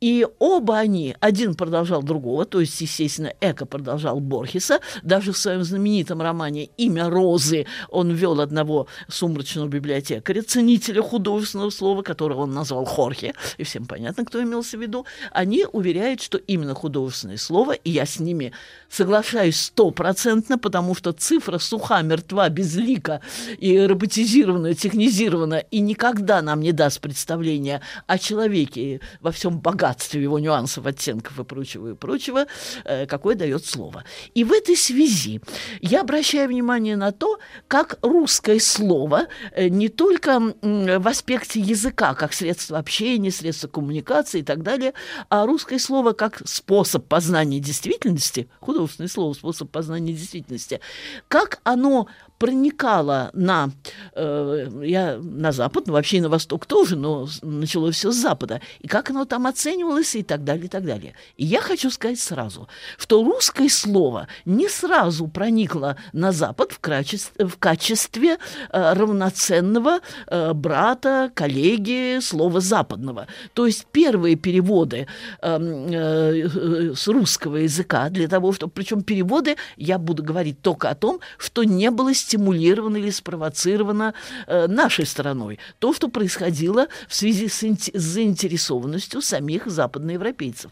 И 0.00 0.26
оба 0.38 0.78
они, 0.78 1.14
один 1.20 1.54
продолжал 1.54 2.02
другого, 2.02 2.44
то 2.44 2.60
есть, 2.60 2.80
естественно, 2.80 3.32
Эко 3.40 3.66
продолжал 3.66 4.20
Борхеса, 4.20 4.80
даже 5.02 5.32
в 5.32 5.38
своем 5.38 5.64
знаменитом 5.64 6.20
романе 6.20 6.68
«Имя 6.76 7.08
Розы» 7.08 7.66
он 7.88 8.10
ввел 8.12 8.40
одного 8.40 8.86
сумрачного 9.08 9.68
библиотекаря, 9.68 10.42
ценителя 10.42 11.02
художественного 11.02 11.70
слова, 11.70 12.02
которого 12.02 12.42
он 12.42 12.52
назвал 12.52 12.84
Хорхе, 12.84 13.34
и 13.58 13.64
всем 13.64 13.86
понятно, 13.86 14.24
кто 14.24 14.42
имелся 14.42 14.76
в 14.76 14.82
виду, 14.82 15.06
они 15.30 15.66
уверяют, 15.72 16.20
что 16.20 16.38
именно 16.38 16.74
художественное 16.74 17.36
слово, 17.36 17.72
и 17.72 17.90
я 17.90 18.06
с 18.06 18.20
ними 18.20 18.52
соглашаюсь 18.88 19.58
стопроцентно, 19.58 20.58
потому 20.58 20.94
что 20.94 21.12
цифра 21.12 21.58
суха, 21.58 22.02
мертва, 22.02 22.48
безлика 22.48 23.20
и 23.58 23.78
роботизирована, 23.78 24.74
технизирована, 24.74 25.54
и 25.70 25.80
никогда 25.80 26.42
нам 26.42 26.60
не 26.60 26.72
даст 26.72 27.00
представления 27.00 27.80
о 28.06 28.18
человеке 28.18 29.00
во 29.20 29.32
всем 29.32 29.60
богатстве 29.60 30.22
его 30.22 30.38
нюансов, 30.38 30.86
оттенков 30.86 31.38
и 31.38 31.44
прочего, 31.44 31.92
и 31.92 31.94
прочего, 31.94 32.46
э, 32.84 33.06
какое 33.06 33.34
дает 33.34 33.64
слово. 33.64 34.04
И 34.34 34.44
в 34.44 34.52
этой 34.52 34.76
связи 34.76 35.40
я 35.80 36.02
обращаю 36.02 36.48
внимание 36.48 36.96
на 36.96 37.12
то, 37.12 37.38
как 37.68 37.98
русское 38.02 38.60
слово 38.60 39.26
э, 39.52 39.68
не 39.68 39.88
только 39.88 40.40
в 40.62 41.08
аспекте 41.08 41.60
языка, 41.60 42.14
как 42.14 42.32
средство 42.32 42.78
общения, 42.78 43.30
средство 43.30 43.68
коммуникации 43.68 44.40
и 44.40 44.44
так 44.44 44.62
далее, 44.62 44.92
а 45.28 45.46
русское 45.46 45.78
слово 45.78 46.12
как 46.12 46.42
способ 46.46 47.06
познания 47.06 47.60
действительности, 47.60 48.48
художественное 48.60 49.08
слово 49.08 49.34
способ 49.34 49.70
познания 49.70 50.12
действительности, 50.12 50.80
как 51.28 51.60
оно 51.64 52.08
проникала 52.42 53.30
на, 53.34 53.70
э, 54.16 54.66
я 54.82 55.16
на 55.22 55.52
Запад, 55.52 55.86
ну, 55.86 55.92
вообще 55.92 56.16
и 56.16 56.20
на 56.20 56.28
Восток 56.28 56.66
тоже, 56.66 56.96
но 56.96 57.28
началось 57.42 57.94
все 57.94 58.10
с 58.10 58.16
Запада, 58.16 58.60
и 58.80 58.88
как 58.88 59.10
оно 59.10 59.26
там 59.26 59.46
оценивалось 59.46 60.16
и 60.16 60.24
так 60.24 60.42
далее, 60.42 60.64
и 60.64 60.68
так 60.68 60.84
далее. 60.84 61.14
И 61.36 61.44
я 61.44 61.60
хочу 61.60 61.88
сказать 61.88 62.18
сразу, 62.18 62.68
что 62.98 63.22
русское 63.22 63.68
слово 63.68 64.26
не 64.44 64.68
сразу 64.68 65.28
проникло 65.28 65.96
на 66.12 66.32
Запад 66.32 66.72
в 66.72 66.80
качестве, 66.80 67.46
в 67.46 67.58
качестве 67.58 68.38
э, 68.72 68.92
равноценного 68.94 70.00
э, 70.26 70.52
брата, 70.52 71.30
коллеги 71.34 72.18
слова 72.20 72.60
западного. 72.60 73.28
То 73.54 73.66
есть 73.66 73.86
первые 73.92 74.34
переводы 74.34 75.06
э, 75.42 75.58
э, 75.92 76.94
с 76.96 77.06
русского 77.06 77.58
языка 77.58 78.08
для 78.10 78.26
того, 78.26 78.52
чтобы, 78.52 78.72
причем 78.74 79.02
переводы, 79.02 79.54
я 79.76 79.98
буду 79.98 80.24
говорить 80.24 80.60
только 80.60 80.90
о 80.90 80.96
том, 80.96 81.20
что 81.38 81.62
не 81.62 81.92
было 81.92 82.12
стимулировано 82.32 82.96
или 82.96 83.10
спровоцировано 83.10 84.14
э, 84.46 84.66
нашей 84.66 85.04
стороной. 85.04 85.58
То, 85.78 85.92
что 85.92 86.08
происходило 86.08 86.86
в 87.08 87.14
связи 87.14 87.48
с, 87.48 87.62
с 87.62 88.02
заинтересованностью 88.02 89.20
самих 89.20 89.66
западноевропейцев. 89.66 90.70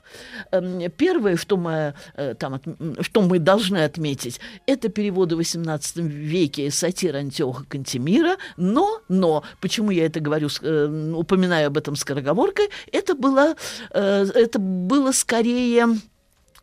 Э, 0.53 0.89
первое, 0.97 1.37
что 1.37 1.57
мы, 1.59 1.95
э, 2.15 2.35
там, 2.35 2.55
от, 2.55 2.63
что 3.05 3.21
мы 3.21 3.39
должны 3.39 3.85
отметить, 3.85 4.41
это 4.67 4.89
переводы 4.89 5.37
в 5.37 5.41
XVIII 5.41 6.01
веке 6.03 6.71
сатир 6.71 7.17
Антиоха 7.17 7.65
Кантемира, 7.69 8.37
но, 8.57 9.01
но, 9.09 9.43
почему 9.61 9.91
я 9.91 10.07
это 10.07 10.21
говорю, 10.21 10.49
э, 10.63 11.13
упоминаю 11.15 11.67
об 11.67 11.77
этом 11.77 11.95
скороговоркой, 11.95 12.71
это 12.91 13.15
было, 13.15 13.55
э, 13.91 14.27
это 14.35 14.59
было 14.59 15.13
скорее 15.13 15.89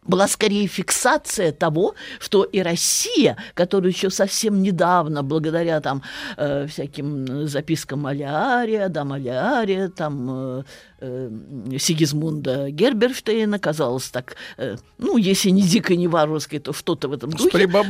была 0.08 0.28
скорее 0.28 0.68
фиксация 0.68 1.52
того, 1.52 1.96
что 2.20 2.44
и 2.44 2.62
Россия, 2.62 3.38
которая 3.54 3.92
еще 3.92 4.10
совсем 4.10 4.62
недавно, 4.62 5.24
благодаря 5.24 5.82
там 5.82 6.02
э, 6.38 6.68
всяким 6.68 7.48
запискам 7.48 8.02
Малярия, 8.02 8.90
да, 8.90 9.04
Малярия, 9.04 9.90
там 9.90 10.30
э, 10.30 10.64
э, 11.00 11.30
Сигизмунда 11.78 12.70
Герберштейна, 12.70 13.60
казалось 13.60 14.10
так, 14.10 14.36
э, 14.58 14.78
ну, 14.98 15.18
если 15.18 15.50
не 15.50 15.62
дико, 15.62 15.96
не 15.96 16.08
варварской, 16.08 16.60
то 16.60 16.74
что-то 16.74 17.08
в 17.08 17.14
этом 17.14 17.32
духе. 17.32 17.50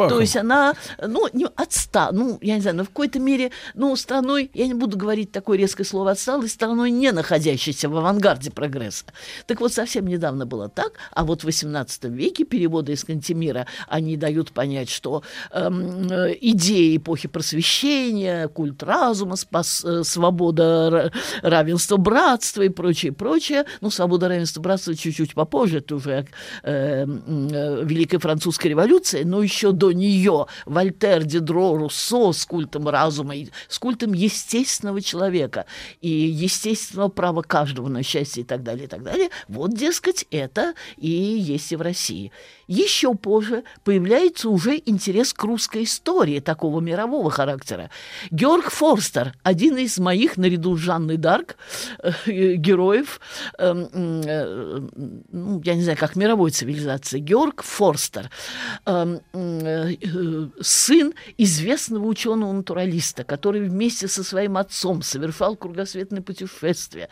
То 0.10 0.20
есть 0.22 0.36
она, 0.36 0.74
ну, 1.06 1.28
не 1.34 1.46
отста, 1.56 2.12
ну, 2.12 2.38
я 2.42 2.56
не 2.56 2.62
знаю, 2.62 2.78
но 2.78 2.84
в 2.84 2.90
какой-то 2.90 3.20
мере, 3.20 3.52
ну, 3.76 3.96
страной, 3.96 4.52
я 4.54 4.68
не 4.68 4.74
буду 4.74 4.98
говорить 4.98 5.32
такое 5.32 5.58
резкое 5.58 5.84
слово 5.84 6.12
отсталой, 6.12 6.50
страной, 6.50 6.92
не 6.92 7.12
находящейся 7.12 7.90
в 7.90 7.98
авангарде 7.98 8.52
прогресса. 8.52 9.06
Так 9.46 9.62
вот, 9.62 9.74
совсем 9.74 10.08
недавно 10.08 10.46
было 10.46 10.70
так, 10.70 10.94
а 11.12 11.24
вот 11.24 11.44
в 11.44 11.48
XVIII 11.48 12.10
веке 12.10 12.44
переводы 12.44 12.94
из 12.94 13.04
Кантемира, 13.04 13.68
они 13.88 14.18
дают 14.18 14.52
понять, 14.52 14.90
что 14.90 15.24
эм, 15.52 16.08
э, 16.12 16.36
идеи 16.42 16.98
эпохи 16.98 17.28
просвещения, 17.28 18.48
культ 18.48 18.84
разума, 18.84 19.36
спас, 19.36 19.84
э, 19.86 20.04
свобода, 20.04 21.12
равенство, 21.42 21.98
братство 21.98 22.62
и 22.62 22.70
прочее, 22.70 22.97
прочее, 22.98 23.12
прочее. 23.12 23.66
Ну, 23.82 23.90
свобода, 23.90 24.28
равенство, 24.28 24.62
братство 24.62 24.96
чуть-чуть 24.96 25.36
попозже, 25.36 25.80
это 25.80 25.96
уже 25.96 26.26
э, 26.64 27.06
э, 27.06 27.06
Великая 27.84 28.20
Французская 28.20 28.70
революция, 28.70 29.24
но 29.26 29.44
еще 29.44 29.72
до 29.72 29.92
нее 29.92 30.48
Вольтер, 30.66 31.24
Дидро, 31.24 31.78
Руссо 31.78 32.32
с 32.32 32.46
культом 32.46 32.88
разума, 32.90 33.36
с 33.68 33.78
культом 33.78 34.14
естественного 34.14 35.02
человека 35.02 35.66
и 36.02 36.10
естественного 36.10 37.10
права 37.10 37.42
каждого 37.42 37.88
на 37.88 38.02
счастье 38.02 38.42
и 38.42 38.46
так 38.46 38.64
далее, 38.64 38.86
и 38.86 38.88
так 38.88 39.04
далее. 39.04 39.30
Вот, 39.48 39.76
дескать, 39.76 40.26
это 40.32 40.74
и 40.98 41.10
есть 41.10 41.72
и 41.72 41.76
в 41.76 41.82
России. 41.82 42.32
Еще 42.68 43.14
позже 43.16 43.64
появляется 43.86 44.50
уже 44.50 44.82
интерес 44.86 45.34
к 45.34 45.42
русской 45.44 45.84
истории 45.84 46.42
такого 46.42 46.82
мирового 46.82 47.32
характера. 47.32 47.90
Георг 48.30 48.72
Форстер, 48.72 49.34
один 49.42 49.78
из 49.78 49.98
моих, 49.98 50.36
наряду 50.36 50.76
с 50.76 50.80
Жанной 50.82 51.16
Дарк, 51.16 51.56
э, 52.04 52.56
героев, 52.56 53.22
эм, 53.58 53.88
э, 53.94 54.82
ну, 55.32 55.62
я 55.64 55.76
не 55.76 55.84
знаю, 55.84 55.98
как 55.98 56.18
мировой 56.18 56.52
цивилизации, 56.52 57.20
Георг 57.20 57.64
Форстер, 57.64 58.30
эм, 58.86 59.22
э, 59.34 59.96
сын 60.60 61.14
известного 61.38 62.06
ученого-натуралиста, 62.06 63.24
который 63.24 63.62
вместе 63.62 64.10
со 64.10 64.24
своим 64.24 64.58
отцом 64.58 65.04
совершал 65.04 65.56
кругосветное 65.56 66.22
путешествие, 66.22 67.08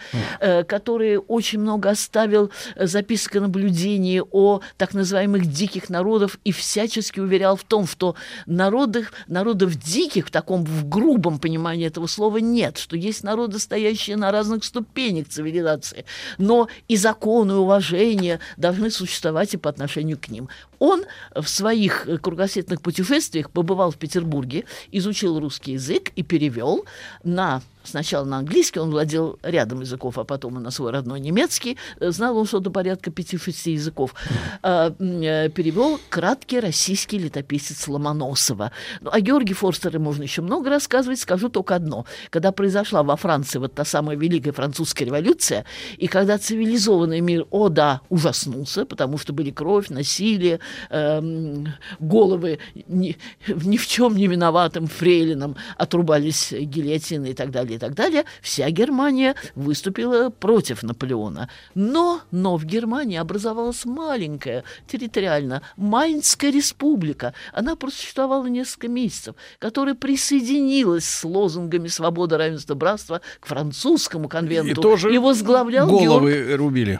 который 0.68 1.18
очень 1.18 1.60
много 1.60 1.90
оставил 1.90 2.52
записок 2.76 3.36
наблюдений 3.36 4.22
о 4.22 4.62
так 4.78 4.94
называемых 4.94 5.45
диких 5.46 5.90
народов 5.90 6.40
и 6.44 6.52
всячески 6.52 7.20
уверял 7.20 7.56
в 7.56 7.64
том, 7.64 7.88
что 7.88 8.16
народов, 8.46 9.12
народов 9.28 9.76
диких 9.76 10.28
в 10.28 10.32
таком 10.32 10.66
в 10.66 10.88
грубом 10.88 11.40
понимании 11.40 11.88
этого 11.88 12.08
слова 12.08 12.38
нет, 12.38 12.78
что 12.78 12.96
есть 12.96 13.24
народы, 13.24 13.60
стоящие 13.60 14.18
на 14.18 14.32
разных 14.32 14.64
ступенях 14.64 15.28
цивилизации, 15.30 16.06
но 16.38 16.68
и 16.88 16.98
законы, 16.98 17.54
и 17.54 17.56
уважение 17.56 18.40
должны 18.58 18.90
существовать 18.90 19.54
и 19.54 19.58
по 19.58 19.70
отношению 19.70 20.18
к 20.18 20.30
ним. 20.30 20.50
Он 20.80 21.04
в 21.34 21.48
своих 21.48 22.08
кругосветных 22.22 22.82
путешествиях 22.82 23.50
побывал 23.50 23.92
в 23.92 23.98
Петербурге, 23.98 24.66
изучил 24.92 25.40
русский 25.40 25.74
язык 25.74 26.12
и 26.16 26.24
перевел 26.24 26.86
на 27.24 27.62
сначала 27.88 28.26
на 28.26 28.38
английский, 28.38 28.80
он 28.80 28.92
владел 28.92 29.40
рядом 29.44 29.82
языков, 29.82 30.18
а 30.18 30.24
потом 30.24 30.58
и 30.58 30.62
на 30.62 30.72
свой 30.72 30.92
родной 30.92 31.20
немецкий. 31.20 31.78
Знал 32.00 32.38
он 32.38 32.46
что-то 32.46 32.72
порядка 32.72 33.10
5-6 33.10 33.72
языков. 33.72 34.14
А, 34.62 34.94
э, 35.00 35.50
перевел 35.50 36.00
краткий 36.10 36.60
российский 36.60 37.18
летописец 37.18 37.88
Ломоносова. 37.88 38.72
Ну, 39.02 39.10
о 39.12 39.20
Георгии 39.20 39.54
Форстере 39.54 40.00
можно 40.00 40.24
еще 40.24 40.42
много 40.42 40.70
рассказывать, 40.70 41.20
скажу 41.20 41.50
только 41.50 41.76
одно. 41.76 42.06
Когда 42.30 42.52
произошла 42.52 43.04
во 43.04 43.16
Франции 43.16 43.60
вот 43.60 43.74
та 43.74 43.86
самая 43.86 44.18
Великая 44.18 44.52
Французская 44.52 45.06
революция, 45.06 45.66
и 45.98 46.08
когда 46.08 46.38
цивилизованный 46.38 47.22
мир, 47.22 47.46
о 47.52 47.70
да, 47.70 48.02
ужаснулся, 48.10 48.86
потому 48.86 49.18
что 49.18 49.34
были 49.34 49.52
кровь, 49.52 49.90
насилие, 49.90 50.60
эм, 50.90 51.68
головы 52.00 52.60
ни, 52.88 53.18
ни 53.48 53.78
в 53.78 53.88
чем 53.88 54.16
не 54.16 54.28
виноватым 54.28 54.88
фрейлинам 54.88 55.56
отрубались 55.78 56.52
гильотины 56.52 57.32
и 57.32 57.34
так 57.34 57.52
далее, 57.52 57.76
и 57.76 57.80
так 57.80 57.94
далее, 57.94 58.26
вся 58.42 58.70
Германия 58.70 59.36
выступила 59.56 60.30
против 60.30 60.84
Наполеона. 60.84 61.50
Но, 61.74 62.22
но 62.32 62.58
в 62.58 62.66
Германии 62.66 63.18
образовалась 63.18 63.86
маленькая, 63.86 64.64
территориально, 64.88 65.62
Майнская 65.78 66.52
республика. 66.52 67.34
Она 67.54 67.76
просуществовала 67.76 68.46
несколько 68.48 68.88
месяцев, 68.88 69.36
которая 69.60 69.96
присоединилась 69.96 71.06
с 71.06 71.24
лозунгами 71.24 71.88
свобода, 71.88 72.38
равенства, 72.38 72.76
братства 72.76 73.22
к 73.40 73.46
французскому 73.46 74.30
конвенту. 74.30 74.72
И 74.72 74.74
тоже 74.74 75.14
и 75.14 75.18
возглавлял 75.18 75.88
головы 75.88 76.32
Георг 76.32 76.60
рубили. 76.60 77.00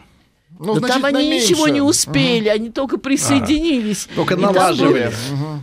Ну, 0.58 0.80
да 0.80 0.88
там 0.88 1.04
они 1.04 1.28
меньше. 1.30 1.48
ничего 1.52 1.68
не 1.68 1.80
успели, 1.80 2.48
они 2.48 2.70
только 2.70 2.96
присоединились. 2.98 4.08
Только 4.14 4.34
И 4.34 4.40
там 4.40 4.54
налаживали. 4.54 5.12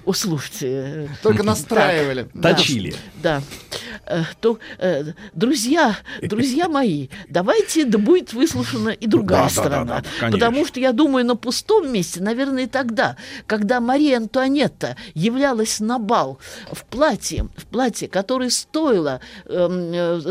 О, 0.05 0.13
слушайте. 0.13 0.67
э, 0.67 1.07
Только 1.23 1.43
настраивали. 1.43 2.27
да, 2.33 2.53
Точили. 2.53 2.95
Да. 3.21 3.41
Э, 4.05 4.23
То, 4.39 4.59
э, 4.79 5.13
друзья, 5.33 5.97
друзья 6.21 6.67
мои, 6.67 7.07
давайте, 7.29 7.85
да 7.85 7.97
будет 7.97 8.33
выслушана 8.33 8.89
и 8.89 9.07
другая 9.07 9.43
Да, 9.43 9.49
сторона. 9.49 9.85
да, 9.85 9.95
да, 10.01 10.03
конечно. 10.19 10.39
Потому 10.39 10.65
что, 10.65 10.79
я 10.79 10.91
думаю, 10.91 11.25
на 11.25 11.35
пустом 11.35 11.91
месте, 11.91 12.21
наверное, 12.21 12.63
и 12.63 12.67
тогда, 12.67 13.15
когда 13.47 13.79
Мария 13.79 14.17
Антуанетта 14.17 14.95
являлась 15.15 15.79
на 15.79 15.99
бал 15.99 16.37
в 16.71 16.83
платье, 16.85 17.47
в 17.57 17.65
платье, 17.65 18.07
которое 18.07 18.49
стоило, 18.49 19.21
эм, 19.45 19.91
э, 19.93 20.21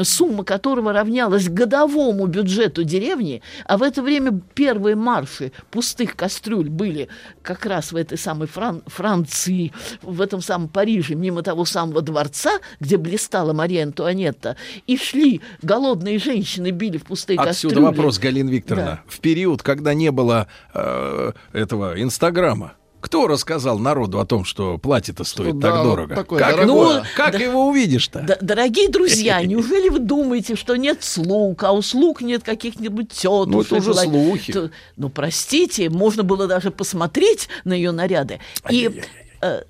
э, 0.00 0.04
сумма 0.04 0.44
которого 0.44 0.92
равнялась 0.92 1.48
годовому 1.48 2.26
бюджету 2.26 2.84
деревни, 2.84 3.42
а 3.64 3.76
в 3.76 3.82
это 3.82 4.02
время 4.06 4.40
первые 4.54 4.96
марши 4.96 5.52
пустых 5.70 6.16
кастрюль 6.16 6.70
были 6.70 7.08
как 7.42 7.66
раз 7.66 7.92
в 7.92 7.96
этой 7.96 8.16
самой 8.16 8.48
Фран- 8.48 8.82
Франции, 8.86 9.72
в 10.02 10.20
этом 10.22 10.40
самом 10.40 10.68
Париже, 10.68 11.14
мимо 11.14 11.42
того 11.42 11.64
самого 11.66 12.00
дворца, 12.00 12.58
где 12.80 12.96
блистала 12.96 13.52
Мария 13.52 13.84
Антуанетта, 13.84 14.56
и 14.86 14.96
шли 14.96 15.42
голодные 15.62 16.18
женщины, 16.18 16.70
били 16.70 16.96
в 16.96 17.04
пустые 17.04 17.38
Отсюда 17.38 17.74
кастрюли. 17.74 17.84
вопрос, 17.84 18.18
Галина 18.18 18.48
Викторовна. 18.50 18.86
Да. 18.86 19.02
В 19.06 19.20
период, 19.20 19.62
когда 19.62 19.92
не 19.92 20.10
было 20.10 20.46
э, 20.72 21.32
этого 21.52 22.00
Инстаграма, 22.00 22.72
кто 23.06 23.28
рассказал 23.28 23.78
народу 23.78 24.18
о 24.18 24.26
том, 24.26 24.44
что 24.44 24.78
платье-то 24.78 25.22
стоит 25.22 25.60
да, 25.60 25.68
так 25.70 25.78
вот 25.78 25.84
дорого? 25.84 26.14
такое 26.16 26.40
как 26.40 26.56
дорогое. 26.56 26.94
его, 26.96 27.04
как 27.14 27.40
его 27.40 27.68
увидишь-то? 27.68 28.18
Д- 28.22 28.38
дорогие 28.40 28.88
друзья, 28.88 29.40
неужели 29.42 29.90
вы 29.90 30.00
думаете, 30.00 30.56
что 30.56 30.74
нет 30.74 31.04
слуг, 31.04 31.62
а 31.62 31.70
у 31.70 31.82
слуг 31.82 32.20
нет 32.20 32.42
каких-нибудь 32.42 33.10
тетушек? 33.10 33.52
Ну, 33.52 33.60
это 33.62 33.76
уже 33.76 33.92
ла- 33.92 34.02
слухи. 34.02 34.70
Ну, 34.96 35.08
простите, 35.08 35.88
можно 35.88 36.24
было 36.24 36.48
даже 36.48 36.72
посмотреть 36.72 37.48
на 37.62 37.74
ее 37.74 37.92
наряды. 37.92 38.40
И 38.70 39.00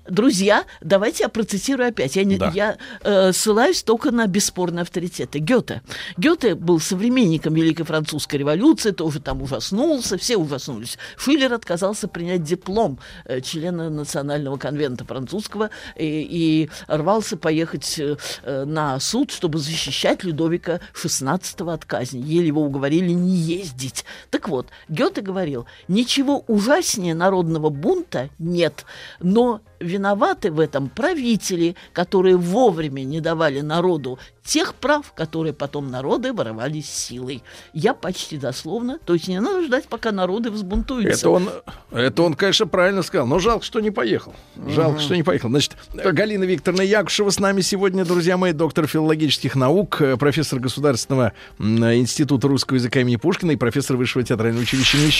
Друзья, 0.07 0.65
давайте 0.81 1.23
я 1.23 1.29
процитирую 1.29 1.89
опять. 1.89 2.15
Я, 2.15 2.23
не- 2.23 2.37
Да. 2.37 2.51
я 2.53 2.77
э, 3.01 3.31
ссылаюсь 3.33 3.83
только 3.83 4.11
на 4.11 4.27
бесспорные 4.27 4.81
авторитеты. 4.83 5.39
Гёте. 5.39 5.81
Гёте 6.17 6.55
был 6.55 6.79
современником 6.79 7.53
Великой 7.53 7.83
Французской 7.83 8.37
революции, 8.37 8.91
тоже 8.91 9.19
там 9.19 9.41
ужаснулся, 9.41 10.17
все 10.17 10.37
ужаснулись. 10.37 10.97
Шиллер 11.17 11.53
отказался 11.53 12.07
принять 12.07 12.43
диплом 12.43 12.99
э, 13.25 13.41
члена 13.41 13.89
Национального 13.89 14.57
конвента 14.57 15.05
французского 15.05 15.69
и, 15.95 16.05
и 16.29 16.69
рвался 16.87 17.37
поехать 17.37 17.99
э, 17.99 18.17
э, 18.43 18.65
на 18.65 18.99
суд, 18.99 19.31
чтобы 19.31 19.59
защищать 19.59 20.23
Людовика 20.23 20.79
XVI 20.93 21.73
от 21.73 21.85
казни. 21.85 22.21
Еле 22.21 22.47
его 22.47 22.61
уговорили 22.63 23.11
не 23.11 23.35
ездить. 23.35 24.05
Так 24.29 24.47
вот, 24.49 24.67
Гёте 24.89 25.21
говорил, 25.21 25.65
ничего 25.87 26.43
ужаснее 26.47 27.13
народного 27.15 27.69
бунта 27.69 28.29
нет, 28.39 28.85
но 29.19 29.56
виноваты 29.79 30.51
в 30.51 30.59
этом 30.59 30.89
правители, 30.89 31.75
которые 31.93 32.37
вовремя 32.37 33.03
не 33.03 33.21
давали 33.21 33.61
народу 33.61 34.19
тех 34.43 34.73
прав, 34.75 35.11
которые 35.13 35.53
потом 35.53 35.91
народы 35.91 36.31
воровали 36.31 36.79
силой. 36.79 37.43
Я 37.73 37.93
почти 37.93 38.37
дословно, 38.37 38.97
то 39.03 39.13
есть 39.13 39.27
не 39.27 39.39
надо 39.41 39.63
ждать, 39.63 39.87
пока 39.87 40.11
народы 40.11 40.49
взбунтуются. 40.49 41.19
Это 41.19 41.29
он, 41.29 41.49
это 41.91 42.23
он, 42.23 42.33
конечно, 42.33 42.65
правильно 42.65 43.03
сказал. 43.03 43.27
Но 43.27 43.39
жалко, 43.39 43.65
что 43.65 43.81
не 43.81 43.91
поехал. 43.91 44.33
Жалко, 44.67 44.99
что 44.99 45.15
не 45.15 45.23
поехал. 45.23 45.49
Значит, 45.49 45.75
Галина 45.93 46.45
Викторовна 46.45 46.81
Якушева 46.81 47.29
с 47.29 47.39
нами 47.39 47.61
сегодня, 47.61 48.05
друзья 48.05 48.37
мои, 48.37 48.53
доктор 48.53 48.87
филологических 48.87 49.55
наук, 49.55 50.01
э, 50.01 50.15
профессор 50.15 50.59
Государственного 50.59 51.33
м, 51.59 51.83
института 51.93 52.47
русского 52.47 52.77
языка 52.77 53.01
имени 53.01 53.17
Пушкина 53.17 53.51
и 53.51 53.55
профессор 53.57 53.97
Высшего 53.97 54.23
театрального 54.23 54.63
училища 54.63 54.97
имени 54.97 55.11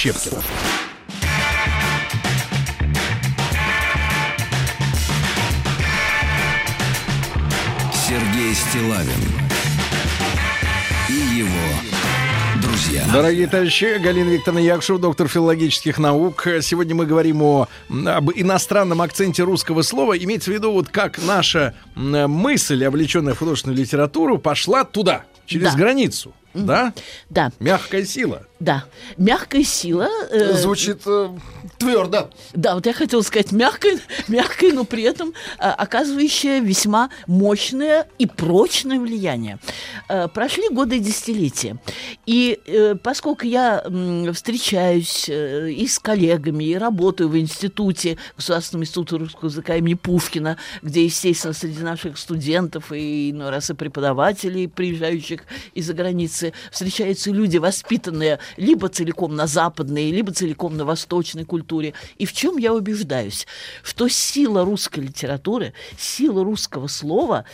Стилавин 8.77 9.09
и 11.09 11.13
его 11.39 11.49
друзья. 12.61 13.03
Дорогие 13.11 13.47
товарищи, 13.47 13.97
Галина 13.97 14.29
Викторовна 14.29 14.59
Якушева, 14.59 14.99
доктор 14.99 15.27
филологических 15.27 15.97
наук. 15.97 16.47
Сегодня 16.61 16.93
мы 16.93 17.07
говорим 17.07 17.41
о, 17.41 17.67
об 17.89 18.29
иностранном 18.35 19.01
акценте 19.01 19.41
русского 19.41 19.81
слова. 19.81 20.15
Имеется 20.15 20.51
в 20.51 20.53
виду, 20.53 20.73
вот 20.73 20.89
как 20.89 21.17
наша 21.25 21.73
мысль, 21.95 22.85
облеченная 22.85 23.33
в 23.33 23.39
художественную 23.39 23.79
литературу, 23.79 24.37
пошла 24.37 24.83
туда, 24.83 25.23
через 25.47 25.71
Да. 25.71 25.77
границу. 25.79 26.33
Да? 26.53 26.93
Да, 27.29 27.51
Мягкая 27.59 28.03
сила. 28.05 28.43
да. 28.59 28.85
Мягкая 29.17 29.63
сила. 29.63 30.07
э, 30.31 30.53
Звучит 30.53 31.01
э, 31.05 31.29
твердо. 31.77 32.31
Да, 32.53 32.73
вот 32.75 32.85
я 32.87 32.93
хотела 32.93 33.21
сказать 33.21 33.51
мягкой, 33.51 33.99
мягкой, 34.27 34.71
но 34.71 34.83
при 34.83 35.03
этом 35.03 35.33
а, 35.59 35.73
оказывающая 35.73 36.59
весьма 36.59 37.09
мощное 37.27 38.07
и 38.17 38.25
прочное 38.25 38.99
влияние. 38.99 39.59
Э, 40.09 40.27
прошли 40.27 40.69
годы 40.69 40.97
и 40.97 40.99
десятилетия. 40.99 41.77
И 42.25 42.59
э, 42.65 42.95
поскольку 42.95 43.45
я 43.45 43.83
м, 43.85 44.33
встречаюсь 44.33 45.29
э, 45.29 45.69
и 45.71 45.87
с 45.87 45.99
коллегами, 45.99 46.63
и 46.63 46.75
работаю 46.75 47.29
в 47.29 47.37
институте, 47.37 48.17
Государственном 48.35 48.83
институте 48.83 49.17
русского 49.17 49.49
языка 49.49 49.75
имени 49.75 49.93
Пушкина, 49.93 50.57
где, 50.81 51.03
естественно, 51.05 51.53
среди 51.53 51.83
наших 51.83 52.17
студентов 52.17 52.91
и 52.91 53.29
иной 53.31 53.51
раз 53.51 53.69
и 53.69 53.73
преподавателей, 53.75 54.67
приезжающих 54.67 55.41
из-за 55.75 55.93
границы, 55.93 56.46
встречаются 56.71 57.31
люди, 57.31 57.57
воспитанные 57.57 58.39
либо 58.57 58.89
целиком 58.89 59.35
на 59.35 59.47
западной, 59.47 60.11
либо 60.11 60.31
целиком 60.31 60.77
на 60.77 60.85
восточной 60.85 61.45
культуре. 61.45 61.93
И 62.17 62.25
в 62.25 62.33
чем 62.33 62.57
я 62.57 62.73
убеждаюсь? 62.73 63.47
Что 63.83 64.07
сила 64.07 64.65
русской 64.65 65.01
литературы, 65.01 65.73
сила 65.97 66.43
русского 66.43 66.87
слова 66.87 67.45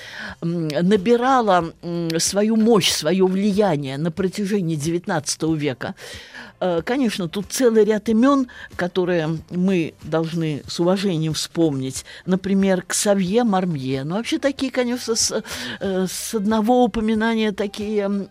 набирала 0.41 1.73
свою 2.17 2.55
мощь, 2.55 2.91
свое 2.91 3.25
влияние 3.25 3.97
на 3.97 4.11
протяжении 4.11 4.77
XIX 4.77 5.57
века. 5.57 5.95
Э, 6.59 6.81
Конечно, 6.85 7.27
тут 7.27 7.47
целый 7.49 7.83
ряд 7.85 8.09
имен, 8.09 8.47
которые 8.75 9.39
мы 9.49 9.93
должны 10.03 10.63
с 10.67 10.79
уважением 10.79 11.33
вспомнить. 11.33 12.05
Например, 12.25 12.81
Ксавье 12.81 13.43
Мармье. 13.43 14.03
Ну, 14.03 14.15
вообще 14.15 14.39
такие, 14.39 14.71
конечно, 14.71 15.15
с, 15.15 15.43
э, 15.79 16.07
с 16.07 16.33
одного 16.33 16.85
упоминания 16.85 17.51
такие 17.51 18.27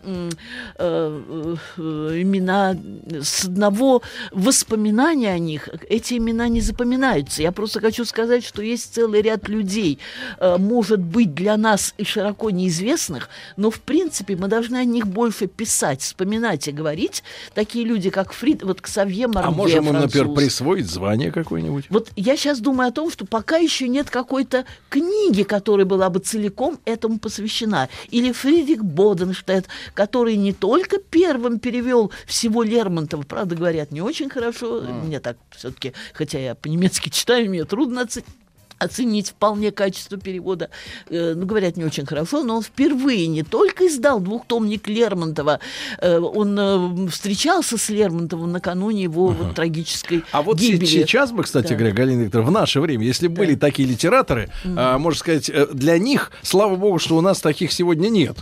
э, 0.78 1.56
э, 1.76 1.80
имена, 1.80 2.76
с 3.20 3.44
одного 3.44 4.02
воспоминания 4.30 5.32
о 5.32 5.38
них 5.38 5.68
эти 5.88 6.14
имена 6.14 6.48
не 6.48 6.60
запоминаются. 6.60 7.42
Я 7.42 7.52
просто 7.52 7.80
хочу 7.80 8.04
сказать, 8.04 8.44
что 8.44 8.62
есть 8.62 8.94
целый 8.94 9.22
ряд 9.22 9.48
людей, 9.48 9.98
э, 10.38 10.56
может 10.58 11.00
быть, 11.00 11.34
для 11.34 11.56
нас 11.56 11.94
и 11.98 12.04
широко 12.04 12.50
неизвестных, 12.50 13.28
но, 13.56 13.70
в 13.70 13.80
принципе, 13.80 14.36
мы 14.36 14.48
должны 14.48 14.76
о 14.76 14.84
них 14.84 15.06
больше 15.06 15.46
писать, 15.46 16.02
вспоминать 16.02 16.68
и 16.68 16.72
говорить. 16.72 17.22
Такие 17.54 17.84
люди, 17.84 18.10
как 18.10 18.32
Фрид, 18.32 18.62
вот 18.62 18.80
Ксавье 18.80 19.26
Мармье, 19.26 19.48
А 19.48 19.50
можем 19.50 19.88
им, 19.88 19.94
например, 19.94 20.28
присвоить 20.34 20.86
звание 20.86 21.30
какое-нибудь? 21.30 21.86
Вот 21.88 22.10
я 22.16 22.36
сейчас 22.36 22.60
думаю 22.60 22.88
о 22.88 22.92
том, 22.92 23.10
что 23.10 23.26
пока 23.26 23.56
еще 23.56 23.88
нет 23.88 24.10
какой-то 24.10 24.64
книги, 24.88 25.42
которая 25.42 25.86
была 25.86 26.10
бы 26.10 26.20
целиком 26.20 26.78
этому 26.84 27.18
посвящена. 27.18 27.88
Или 28.10 28.32
Фридрих 28.32 28.84
Боденштедт, 28.84 29.68
который 29.94 30.31
не 30.36 30.52
только 30.52 30.98
первым 30.98 31.58
перевел 31.58 32.10
всего 32.26 32.62
Лермонтова, 32.62 33.22
правда, 33.22 33.54
говорят, 33.54 33.90
не 33.92 34.00
очень 34.00 34.28
хорошо, 34.28 34.80
мне 34.80 35.20
так 35.20 35.36
все-таки, 35.50 35.92
хотя 36.14 36.38
я 36.38 36.54
по-немецки 36.54 37.08
читаю, 37.08 37.48
мне 37.48 37.64
трудно 37.64 38.02
оценить 38.02 38.26
оценить 38.82 39.28
вполне 39.30 39.70
качество 39.70 40.18
перевода. 40.18 40.70
Э, 41.08 41.34
ну, 41.34 41.46
говорят, 41.46 41.76
не 41.76 41.84
очень 41.84 42.06
хорошо, 42.06 42.42
но 42.42 42.56
он 42.56 42.62
впервые 42.62 43.26
не 43.26 43.42
только 43.42 43.86
издал 43.86 44.20
двухтомник 44.20 44.88
Лермонтова, 44.88 45.60
э, 46.00 46.18
он 46.18 46.58
э, 46.58 47.08
встречался 47.10 47.78
с 47.78 47.88
Лермонтовым 47.88 48.52
накануне 48.52 49.02
его 49.04 49.28
вот, 49.28 49.54
трагической 49.54 50.24
А 50.32 50.42
вот 50.42 50.58
гибели. 50.58 50.84
се- 50.84 51.02
сейчас 51.02 51.32
бы, 51.32 51.42
кстати 51.42 51.68
Да. 51.68 51.74
говоря, 51.76 51.94
Галина 51.94 52.22
Викторовна, 52.22 52.50
в 52.50 52.52
наше 52.52 52.80
время, 52.80 53.04
если 53.06 53.28
бы 53.28 53.36
были 53.36 53.54
такие 53.54 53.88
литераторы, 53.88 54.50
а, 54.64 54.98
можно 54.98 55.18
сказать, 55.18 55.50
для 55.72 55.98
них, 55.98 56.30
слава 56.42 56.76
богу, 56.76 56.98
что 56.98 57.16
у 57.16 57.20
нас 57.20 57.40
таких 57.40 57.72
сегодня 57.72 58.08
нет, 58.08 58.36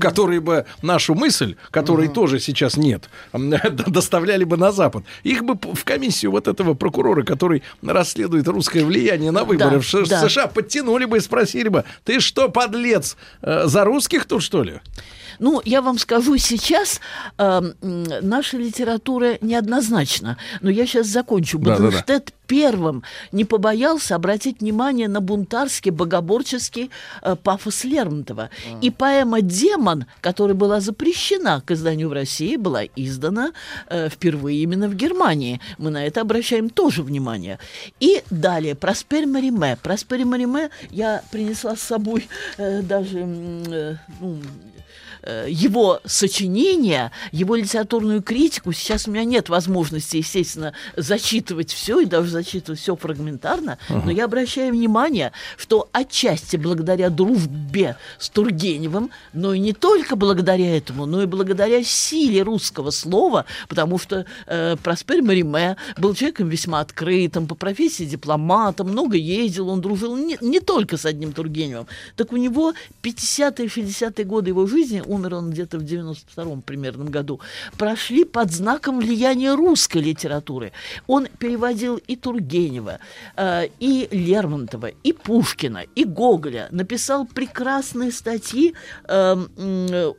которые 0.00 0.40
бы 0.40 0.66
нашу 0.82 1.14
мысль, 1.14 1.56
которой 1.70 2.08
тоже 2.08 2.38
сейчас 2.40 2.76
нет, 2.76 3.08
доставляли 3.86 4.44
бы 4.44 4.56
на 4.56 4.72
Запад. 4.72 5.04
Их 5.22 5.44
бы 5.44 5.56
в 5.74 5.84
комиссию 5.84 6.30
вот 6.32 6.48
этого 6.48 6.74
прокурора, 6.74 7.22
который 7.22 7.62
расследует 7.82 8.46
русское 8.48 8.84
влияние 8.84 9.30
на 9.30 9.44
выборы 9.44 9.76
Да, 9.76 9.80
в 9.86 10.06
Ш- 10.06 10.06
да. 10.06 10.28
США, 10.28 10.46
подтянули 10.48 11.04
бы 11.04 11.18
и 11.18 11.20
спросили 11.20 11.68
бы, 11.68 11.84
ты 12.04 12.20
что, 12.20 12.48
подлец, 12.48 13.16
э, 13.42 13.62
за 13.66 13.84
русских 13.84 14.26
тут, 14.26 14.42
что 14.42 14.62
ли? 14.62 14.80
Ну, 15.38 15.60
я 15.64 15.82
вам 15.82 15.98
скажу, 15.98 16.36
сейчас 16.36 17.00
э, 17.38 17.60
наша 17.80 18.56
литература 18.56 19.38
неоднозначна. 19.40 20.36
Но 20.60 20.70
я 20.70 20.86
сейчас 20.86 21.06
закончу. 21.06 21.58
Да, 21.58 21.72
да, 21.72 21.76
да. 21.76 21.84
Баденштедт 21.84 22.32
первым 22.46 23.02
не 23.32 23.44
побоялся 23.44 24.14
обратить 24.14 24.60
внимание 24.60 25.08
на 25.08 25.20
бунтарский, 25.20 25.90
богоборческий 25.90 26.90
э, 27.22 27.36
пафос 27.36 27.84
Лермонтова. 27.84 28.50
И 28.80 28.90
поэма 28.90 29.40
«Демон», 29.40 30.06
которая 30.20 30.54
была 30.54 30.80
запрещена 30.80 31.62
к 31.64 31.72
изданию 31.72 32.08
в 32.08 32.12
России, 32.12 32.56
была 32.56 32.82
издана 32.96 33.52
э, 33.88 34.08
впервые 34.08 34.62
именно 34.62 34.88
в 34.88 34.94
Германии. 34.94 35.60
Мы 35.78 35.90
на 35.90 36.06
это 36.06 36.20
обращаем 36.20 36.70
тоже 36.70 37.02
внимание. 37.02 37.58
И 38.00 38.22
далее, 38.30 38.74
Проспер 38.74 39.26
Мариме. 39.26 39.76
Проспер 39.82 40.24
Мариме 40.24 40.70
я 40.90 41.22
принесла 41.30 41.76
с 41.76 41.82
собой 41.82 42.28
э, 42.58 42.82
даже... 42.82 43.18
э, 43.18 43.96
ну, 44.20 44.38
его 45.48 46.00
сочинения, 46.04 47.12
его 47.32 47.56
литературную 47.56 48.22
критику. 48.22 48.72
Сейчас 48.72 49.08
у 49.08 49.10
меня 49.10 49.24
нет 49.24 49.48
возможности, 49.48 50.18
естественно, 50.18 50.72
зачитывать 50.96 51.72
все 51.72 52.00
и 52.00 52.06
даже 52.06 52.30
зачитывать 52.30 52.80
все 52.80 52.96
фрагментарно, 52.96 53.78
но 53.88 54.10
я 54.10 54.24
обращаю 54.24 54.72
внимание, 54.72 55.32
что 55.56 55.88
отчасти 55.92 56.56
благодаря 56.56 57.10
дружбе 57.10 57.96
с 58.18 58.28
Тургеневым, 58.28 59.10
но 59.32 59.54
и 59.54 59.58
не 59.58 59.72
только 59.72 60.16
благодаря 60.16 60.76
этому, 60.76 61.06
но 61.06 61.22
и 61.22 61.26
благодаря 61.26 61.82
силе 61.82 62.42
русского 62.42 62.90
слова, 62.90 63.46
потому 63.68 63.98
что 63.98 64.26
э, 64.46 64.76
Проспер 64.82 65.22
Мариме 65.22 65.76
был 65.96 66.14
человеком 66.14 66.48
весьма 66.48 66.80
открытым, 66.80 67.46
по 67.46 67.54
профессии 67.54 68.04
дипломатом, 68.04 68.88
много 68.88 69.16
ездил, 69.16 69.68
он 69.68 69.80
дружил 69.80 70.16
не, 70.16 70.38
не 70.40 70.60
только 70.60 70.96
с 70.96 71.04
одним 71.04 71.32
Тургеневым. 71.32 71.86
Так 72.16 72.32
у 72.32 72.36
него 72.36 72.74
50-е, 73.02 73.66
60-е 73.66 74.24
годы 74.24 74.50
его 74.50 74.66
жизни, 74.66 75.02
умер 75.16 75.34
он 75.34 75.50
где-то 75.50 75.78
в 75.78 75.82
92-м 75.82 76.62
примерном 76.62 77.08
году, 77.08 77.40
прошли 77.78 78.24
под 78.24 78.52
знаком 78.52 79.00
влияния 79.00 79.54
русской 79.54 79.98
литературы. 79.98 80.72
Он 81.06 81.26
переводил 81.38 81.96
и 81.96 82.16
Тургенева, 82.16 82.98
э, 83.36 83.68
и 83.80 84.08
Лермонтова, 84.10 84.90
и 85.02 85.12
Пушкина, 85.12 85.84
и 85.94 86.04
Гоголя, 86.04 86.68
написал 86.70 87.26
прекрасные 87.26 88.12
статьи 88.12 88.74
э, 89.08 89.36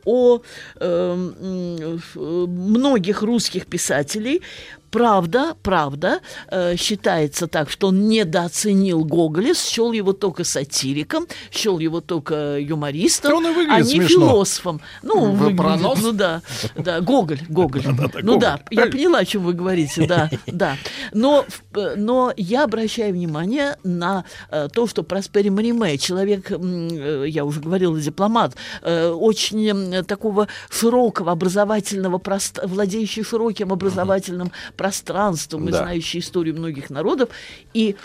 о 0.04 0.42
э, 0.80 1.96
ф- 1.96 2.16
многих 2.16 3.22
русских 3.22 3.66
писателей. 3.66 4.42
Правда, 4.90 5.54
правда, 5.62 6.20
э, 6.50 6.76
считается 6.76 7.46
так, 7.46 7.70
что 7.70 7.88
он 7.88 8.08
недооценил 8.08 9.04
Гоголя, 9.04 9.54
счел 9.54 9.92
его 9.92 10.12
только 10.12 10.44
сатириком, 10.44 11.26
счел 11.50 11.78
его 11.78 12.00
только 12.00 12.58
юмористом, 12.58 13.34
он 13.34 13.46
и 13.46 13.66
а 13.68 13.80
не 13.80 13.84
смешно. 13.84 14.28
философом. 14.28 14.80
Ну, 15.02 15.32
Вы 15.32 15.50
выглядит, 15.50 16.02
ну 16.02 16.12
да, 16.12 16.42
да, 16.74 17.00
Гоголь, 17.00 17.40
Гоголь. 17.48 17.82
Ну 18.22 18.38
да, 18.38 18.60
я 18.70 18.86
поняла, 18.86 19.18
о 19.18 19.24
чем 19.24 19.42
вы 19.44 19.52
говорите, 19.52 20.06
да, 20.06 20.30
да. 20.46 20.76
Но, 21.12 21.44
э, 21.74 21.94
но 21.96 22.32
я 22.36 22.64
обращаю 22.64 23.12
внимание 23.12 23.76
на 23.82 24.24
э, 24.50 24.68
то, 24.72 24.86
что 24.86 25.02
Проспери 25.02 25.50
Мариме, 25.50 25.98
человек, 25.98 26.50
э, 26.50 27.24
я 27.28 27.44
уже 27.44 27.60
говорила, 27.60 27.98
дипломат, 28.00 28.56
очень 28.82 30.04
такого 30.04 30.48
широкого 30.70 31.32
образовательного, 31.32 32.20
владеющий 32.62 33.22
широким 33.22 33.72
образовательным 33.72 34.52
пространством 34.78 35.68
и 35.68 35.72
Да. 35.72 35.78
знающий 35.78 36.20
историю 36.20 36.54
многих 36.56 36.88
народов. 36.88 37.28
И 37.74 37.96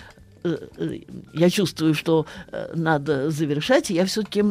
я 1.34 1.50
чувствую, 1.50 1.94
что 1.94 2.26
э, 2.52 2.72
надо 2.76 3.30
завершать, 3.30 3.90
я 3.90 4.06
все-таки 4.06 4.44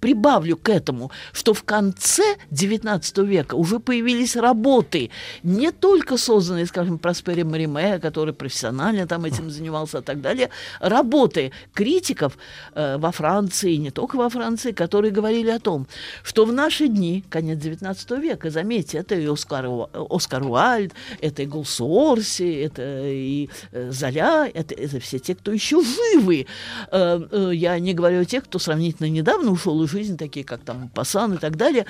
прибавлю 0.00 0.56
к 0.56 0.68
этому, 0.68 1.10
что 1.32 1.54
в 1.54 1.64
конце 1.64 2.36
XIX 2.50 3.26
века 3.26 3.54
уже 3.54 3.80
появились 3.80 4.36
работы, 4.36 5.10
не 5.42 5.72
только 5.72 6.16
созданные, 6.16 6.66
скажем, 6.66 6.98
Проспери 6.98 7.42
Мариме, 7.42 7.98
который 7.98 8.34
профессионально 8.34 9.06
там 9.06 9.24
этим 9.24 9.50
занимался 9.50 9.98
и 9.98 10.02
так 10.02 10.20
далее, 10.20 10.50
работы 10.80 11.52
критиков 11.74 12.38
э, 12.74 12.96
во 12.98 13.10
Франции, 13.10 13.76
не 13.76 13.90
только 13.90 14.16
во 14.16 14.28
Франции, 14.28 14.72
которые 14.72 15.10
говорили 15.10 15.50
о 15.50 15.58
том, 15.58 15.86
что 16.22 16.44
в 16.44 16.52
наши 16.52 16.88
дни, 16.88 17.24
конец 17.28 17.58
XIX 17.58 18.20
века, 18.20 18.50
заметьте, 18.50 18.98
это 18.98 19.14
и 19.14 19.26
Оскар, 19.26 19.66
Оскар 20.10 20.42
Уальд, 20.42 20.92
это 21.20 21.42
и 21.42 21.46
Голсуорси, 21.46 22.62
это 22.62 22.82
и 23.04 23.48
э, 23.72 23.90
Золя, 23.90 24.48
это, 24.52 24.74
это 24.74 25.00
все 25.00 25.07
те, 25.16 25.34
кто 25.34 25.52
еще 25.52 25.82
живы. 25.82 26.46
Э, 26.90 27.20
э, 27.30 27.50
я 27.54 27.78
не 27.78 27.94
говорю 27.94 28.20
о 28.20 28.24
тех, 28.24 28.44
кто 28.44 28.58
сравнительно 28.58 29.08
недавно 29.08 29.50
ушел 29.50 29.82
из 29.82 29.90
жизни, 29.90 30.16
такие 30.16 30.44
как 30.44 30.60
там 30.60 30.90
Пасан 30.90 31.34
и 31.34 31.36
так 31.38 31.56
далее. 31.56 31.86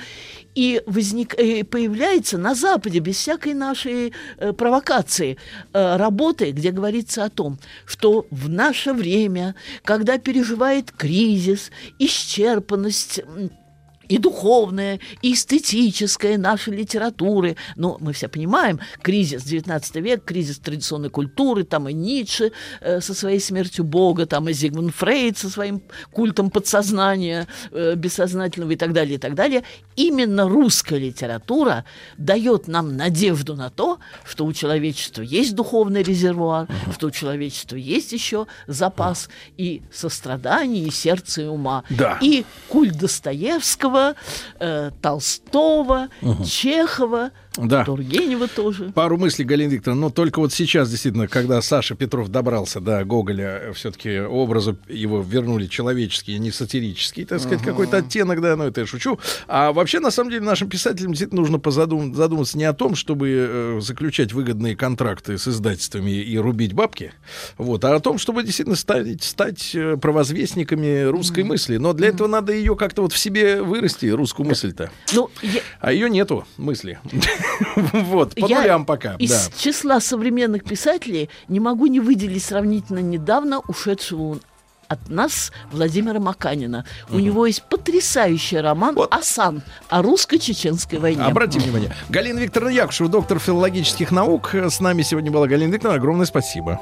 И 0.55 0.83
возник, 0.87 1.35
э, 1.35 1.65
появляется 1.65 2.39
на 2.39 2.55
Западе, 2.55 3.01
без 3.01 3.17
всякой 3.17 3.55
нашей 3.55 4.13
провокации, 4.57 5.39
работы, 5.73 6.53
где 6.53 6.71
говорится 6.71 7.25
о 7.25 7.31
том, 7.31 7.59
что 7.87 8.27
в 8.31 8.49
наше 8.49 8.93
время, 8.93 9.55
когда 9.83 10.19
переживает 10.19 10.93
кризис, 10.93 11.71
исчерпанность 11.99 13.23
и 14.09 14.19
духовная, 14.19 15.01
и 15.23 15.35
эстетическая 15.35 16.39
нашей 16.39 16.75
литературы. 16.75 17.57
Но 17.77 17.97
мы 18.01 18.13
все 18.13 18.29
понимаем, 18.29 18.81
кризис 19.03 19.45
19 19.45 19.97
век, 19.97 20.25
кризис 20.25 20.59
традиционной 20.59 21.11
культуры, 21.11 21.65
там 21.65 21.89
и 21.89 21.93
Ницше 21.93 22.53
э, 22.81 23.01
со 23.01 23.15
своей 23.15 23.41
смертью 23.41 23.85
Бога, 23.85 24.27
там 24.27 24.49
и 24.49 24.53
Зигмунд 24.53 24.95
Фрейд 24.95 25.39
со 25.39 25.51
своим 25.51 25.83
культом 26.11 26.51
подсознания, 26.51 27.47
э, 27.71 27.95
бессознательного 27.95 28.73
и 28.73 28.77
так 28.77 28.93
далее, 28.93 29.17
и 29.17 29.19
так 29.19 29.35
далее. 29.35 29.63
Именно 29.97 30.49
русская 30.49 30.99
литература 30.99 31.85
дает 32.17 32.69
нам 32.69 32.97
надежду 32.97 33.55
на 33.55 33.71
то, 33.71 33.99
что 34.25 34.47
у 34.47 34.53
человечества 34.53 35.23
есть 35.23 35.55
духовный 35.55 36.03
резервуар, 36.03 36.69
что 36.93 37.09
у 37.09 37.11
человечества 37.11 37.77
есть 37.77 38.13
еще 38.13 38.47
запас 38.67 39.29
и 39.57 39.83
сострадания, 39.93 40.85
и 40.85 40.91
сердца, 40.91 41.43
и 41.43 41.47
ума. 41.47 41.85
Да. 41.91 42.19
И 42.21 42.45
культ 42.69 42.97
Достоевского, 42.97 43.98
э, 44.61 44.91
Толстого, 45.03 46.09
Чехова, 46.47 47.31
Да. 47.57 47.85
Тургенева 47.85 48.47
тоже. 48.49 48.93
Пару 48.95 49.19
мыслей, 49.19 49.45
Галина 49.45 49.71
Викторовна. 49.73 50.03
Но 50.03 50.11
только 50.11 50.39
вот 50.39 50.53
сейчас, 50.53 50.91
действительно, 50.91 51.27
когда 51.29 51.61
Саша 51.61 51.95
Петров 51.97 52.29
добрался 52.29 52.81
до 52.81 53.05
Гоголя, 53.05 53.73
все-таки 53.75 54.21
образу 54.21 54.77
его 54.89 55.21
вернули 55.23 55.67
человеческий, 55.67 56.39
не 56.39 56.51
сатирический, 56.53 57.25
так 57.25 57.41
сказать, 57.41 57.63
какой-то 57.63 57.97
оттенок, 57.99 58.41
да, 58.41 58.55
но 58.57 58.65
это 58.67 58.83
я 58.83 58.87
шучу. 58.87 59.19
А 59.49 59.73
вообще, 59.73 59.99
на 60.01 60.11
самом 60.11 60.31
деле, 60.31 60.43
нашим 60.43 60.69
писателям 60.69 61.13
действительно 61.13 61.41
нужно 61.41 61.57
позадум- 61.59 62.15
задуматься 62.15 62.57
не 62.57 62.65
о 62.65 62.73
том, 62.73 62.95
чтобы 62.95 63.29
э, 63.31 63.81
заключать 63.81 64.33
выгодные 64.33 64.77
контракты 64.77 65.37
с 65.37 65.49
издательствами 65.49 66.11
и 66.11 66.39
рубить 66.39 66.73
бабки, 66.75 67.13
вот, 67.57 67.85
а 67.85 67.95
о 67.97 68.01
том, 68.01 68.19
чтобы 68.19 68.43
действительно 68.45 68.77
стать, 68.77 69.23
стать 69.25 69.75
э, 69.75 69.97
провозвестниками 69.97 71.03
русской 71.05 71.43
мысли. 71.45 71.77
Но 71.79 71.93
для 71.93 72.09
этого 72.09 72.29
надо 72.29 72.53
ее 72.53 72.77
как-то 72.77 73.03
вот 73.03 73.13
в 73.13 73.19
себе 73.19 73.63
вырасти, 73.89 74.07
русскую 74.07 74.47
мысль-то. 74.47 74.91
Ну, 75.13 75.31
я- 75.43 75.61
А 75.81 75.93
ее 75.93 76.11
нету 76.11 76.47
мысли. 76.57 76.99
Вот, 77.93 78.35
по 78.35 78.47
я 78.47 78.61
нулям 78.61 78.85
пока. 78.87 79.15
Из 79.19 79.31
да. 79.31 79.53
числа 79.57 80.01
современных 80.01 80.65
писателей 80.65 81.29
не 81.49 81.61
могу 81.61 81.87
не 81.87 82.01
выделить 82.01 82.45
сравнительно 82.45 82.99
недавно 82.99 83.61
ушедшего 83.61 84.39
от 84.89 85.09
нас 85.11 85.53
Владимира 85.71 86.19
Маканина. 86.19 86.87
У 87.11 87.19
него 87.19 87.47
есть 87.47 87.63
потрясающий 87.69 88.59
роман 88.59 88.95
Вот. 88.95 89.13
«Асан» 89.13 89.63
о 89.89 90.03
русско-чеченской 90.03 90.99
войне. 90.99 91.23
Обратите 91.23 91.61
внимание. 91.61 91.95
Галина 92.09 92.39
Викторовна 92.39 92.73
Якушева, 92.75 93.09
доктор 93.11 93.39
филологических 93.39 94.11
наук. 94.11 94.55
С 94.55 94.81
нами 94.81 95.03
сегодня 95.03 95.31
была 95.31 95.47
Галина 95.47 95.73
Викторовна. 95.73 95.99
Огромное 95.99 96.27
спасибо. 96.27 96.81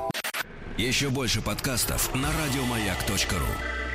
Еще 0.78 1.08
больше 1.08 1.40
подкастов 1.40 2.14
на 2.14 2.28
радиомаяк.ру. 2.28 3.85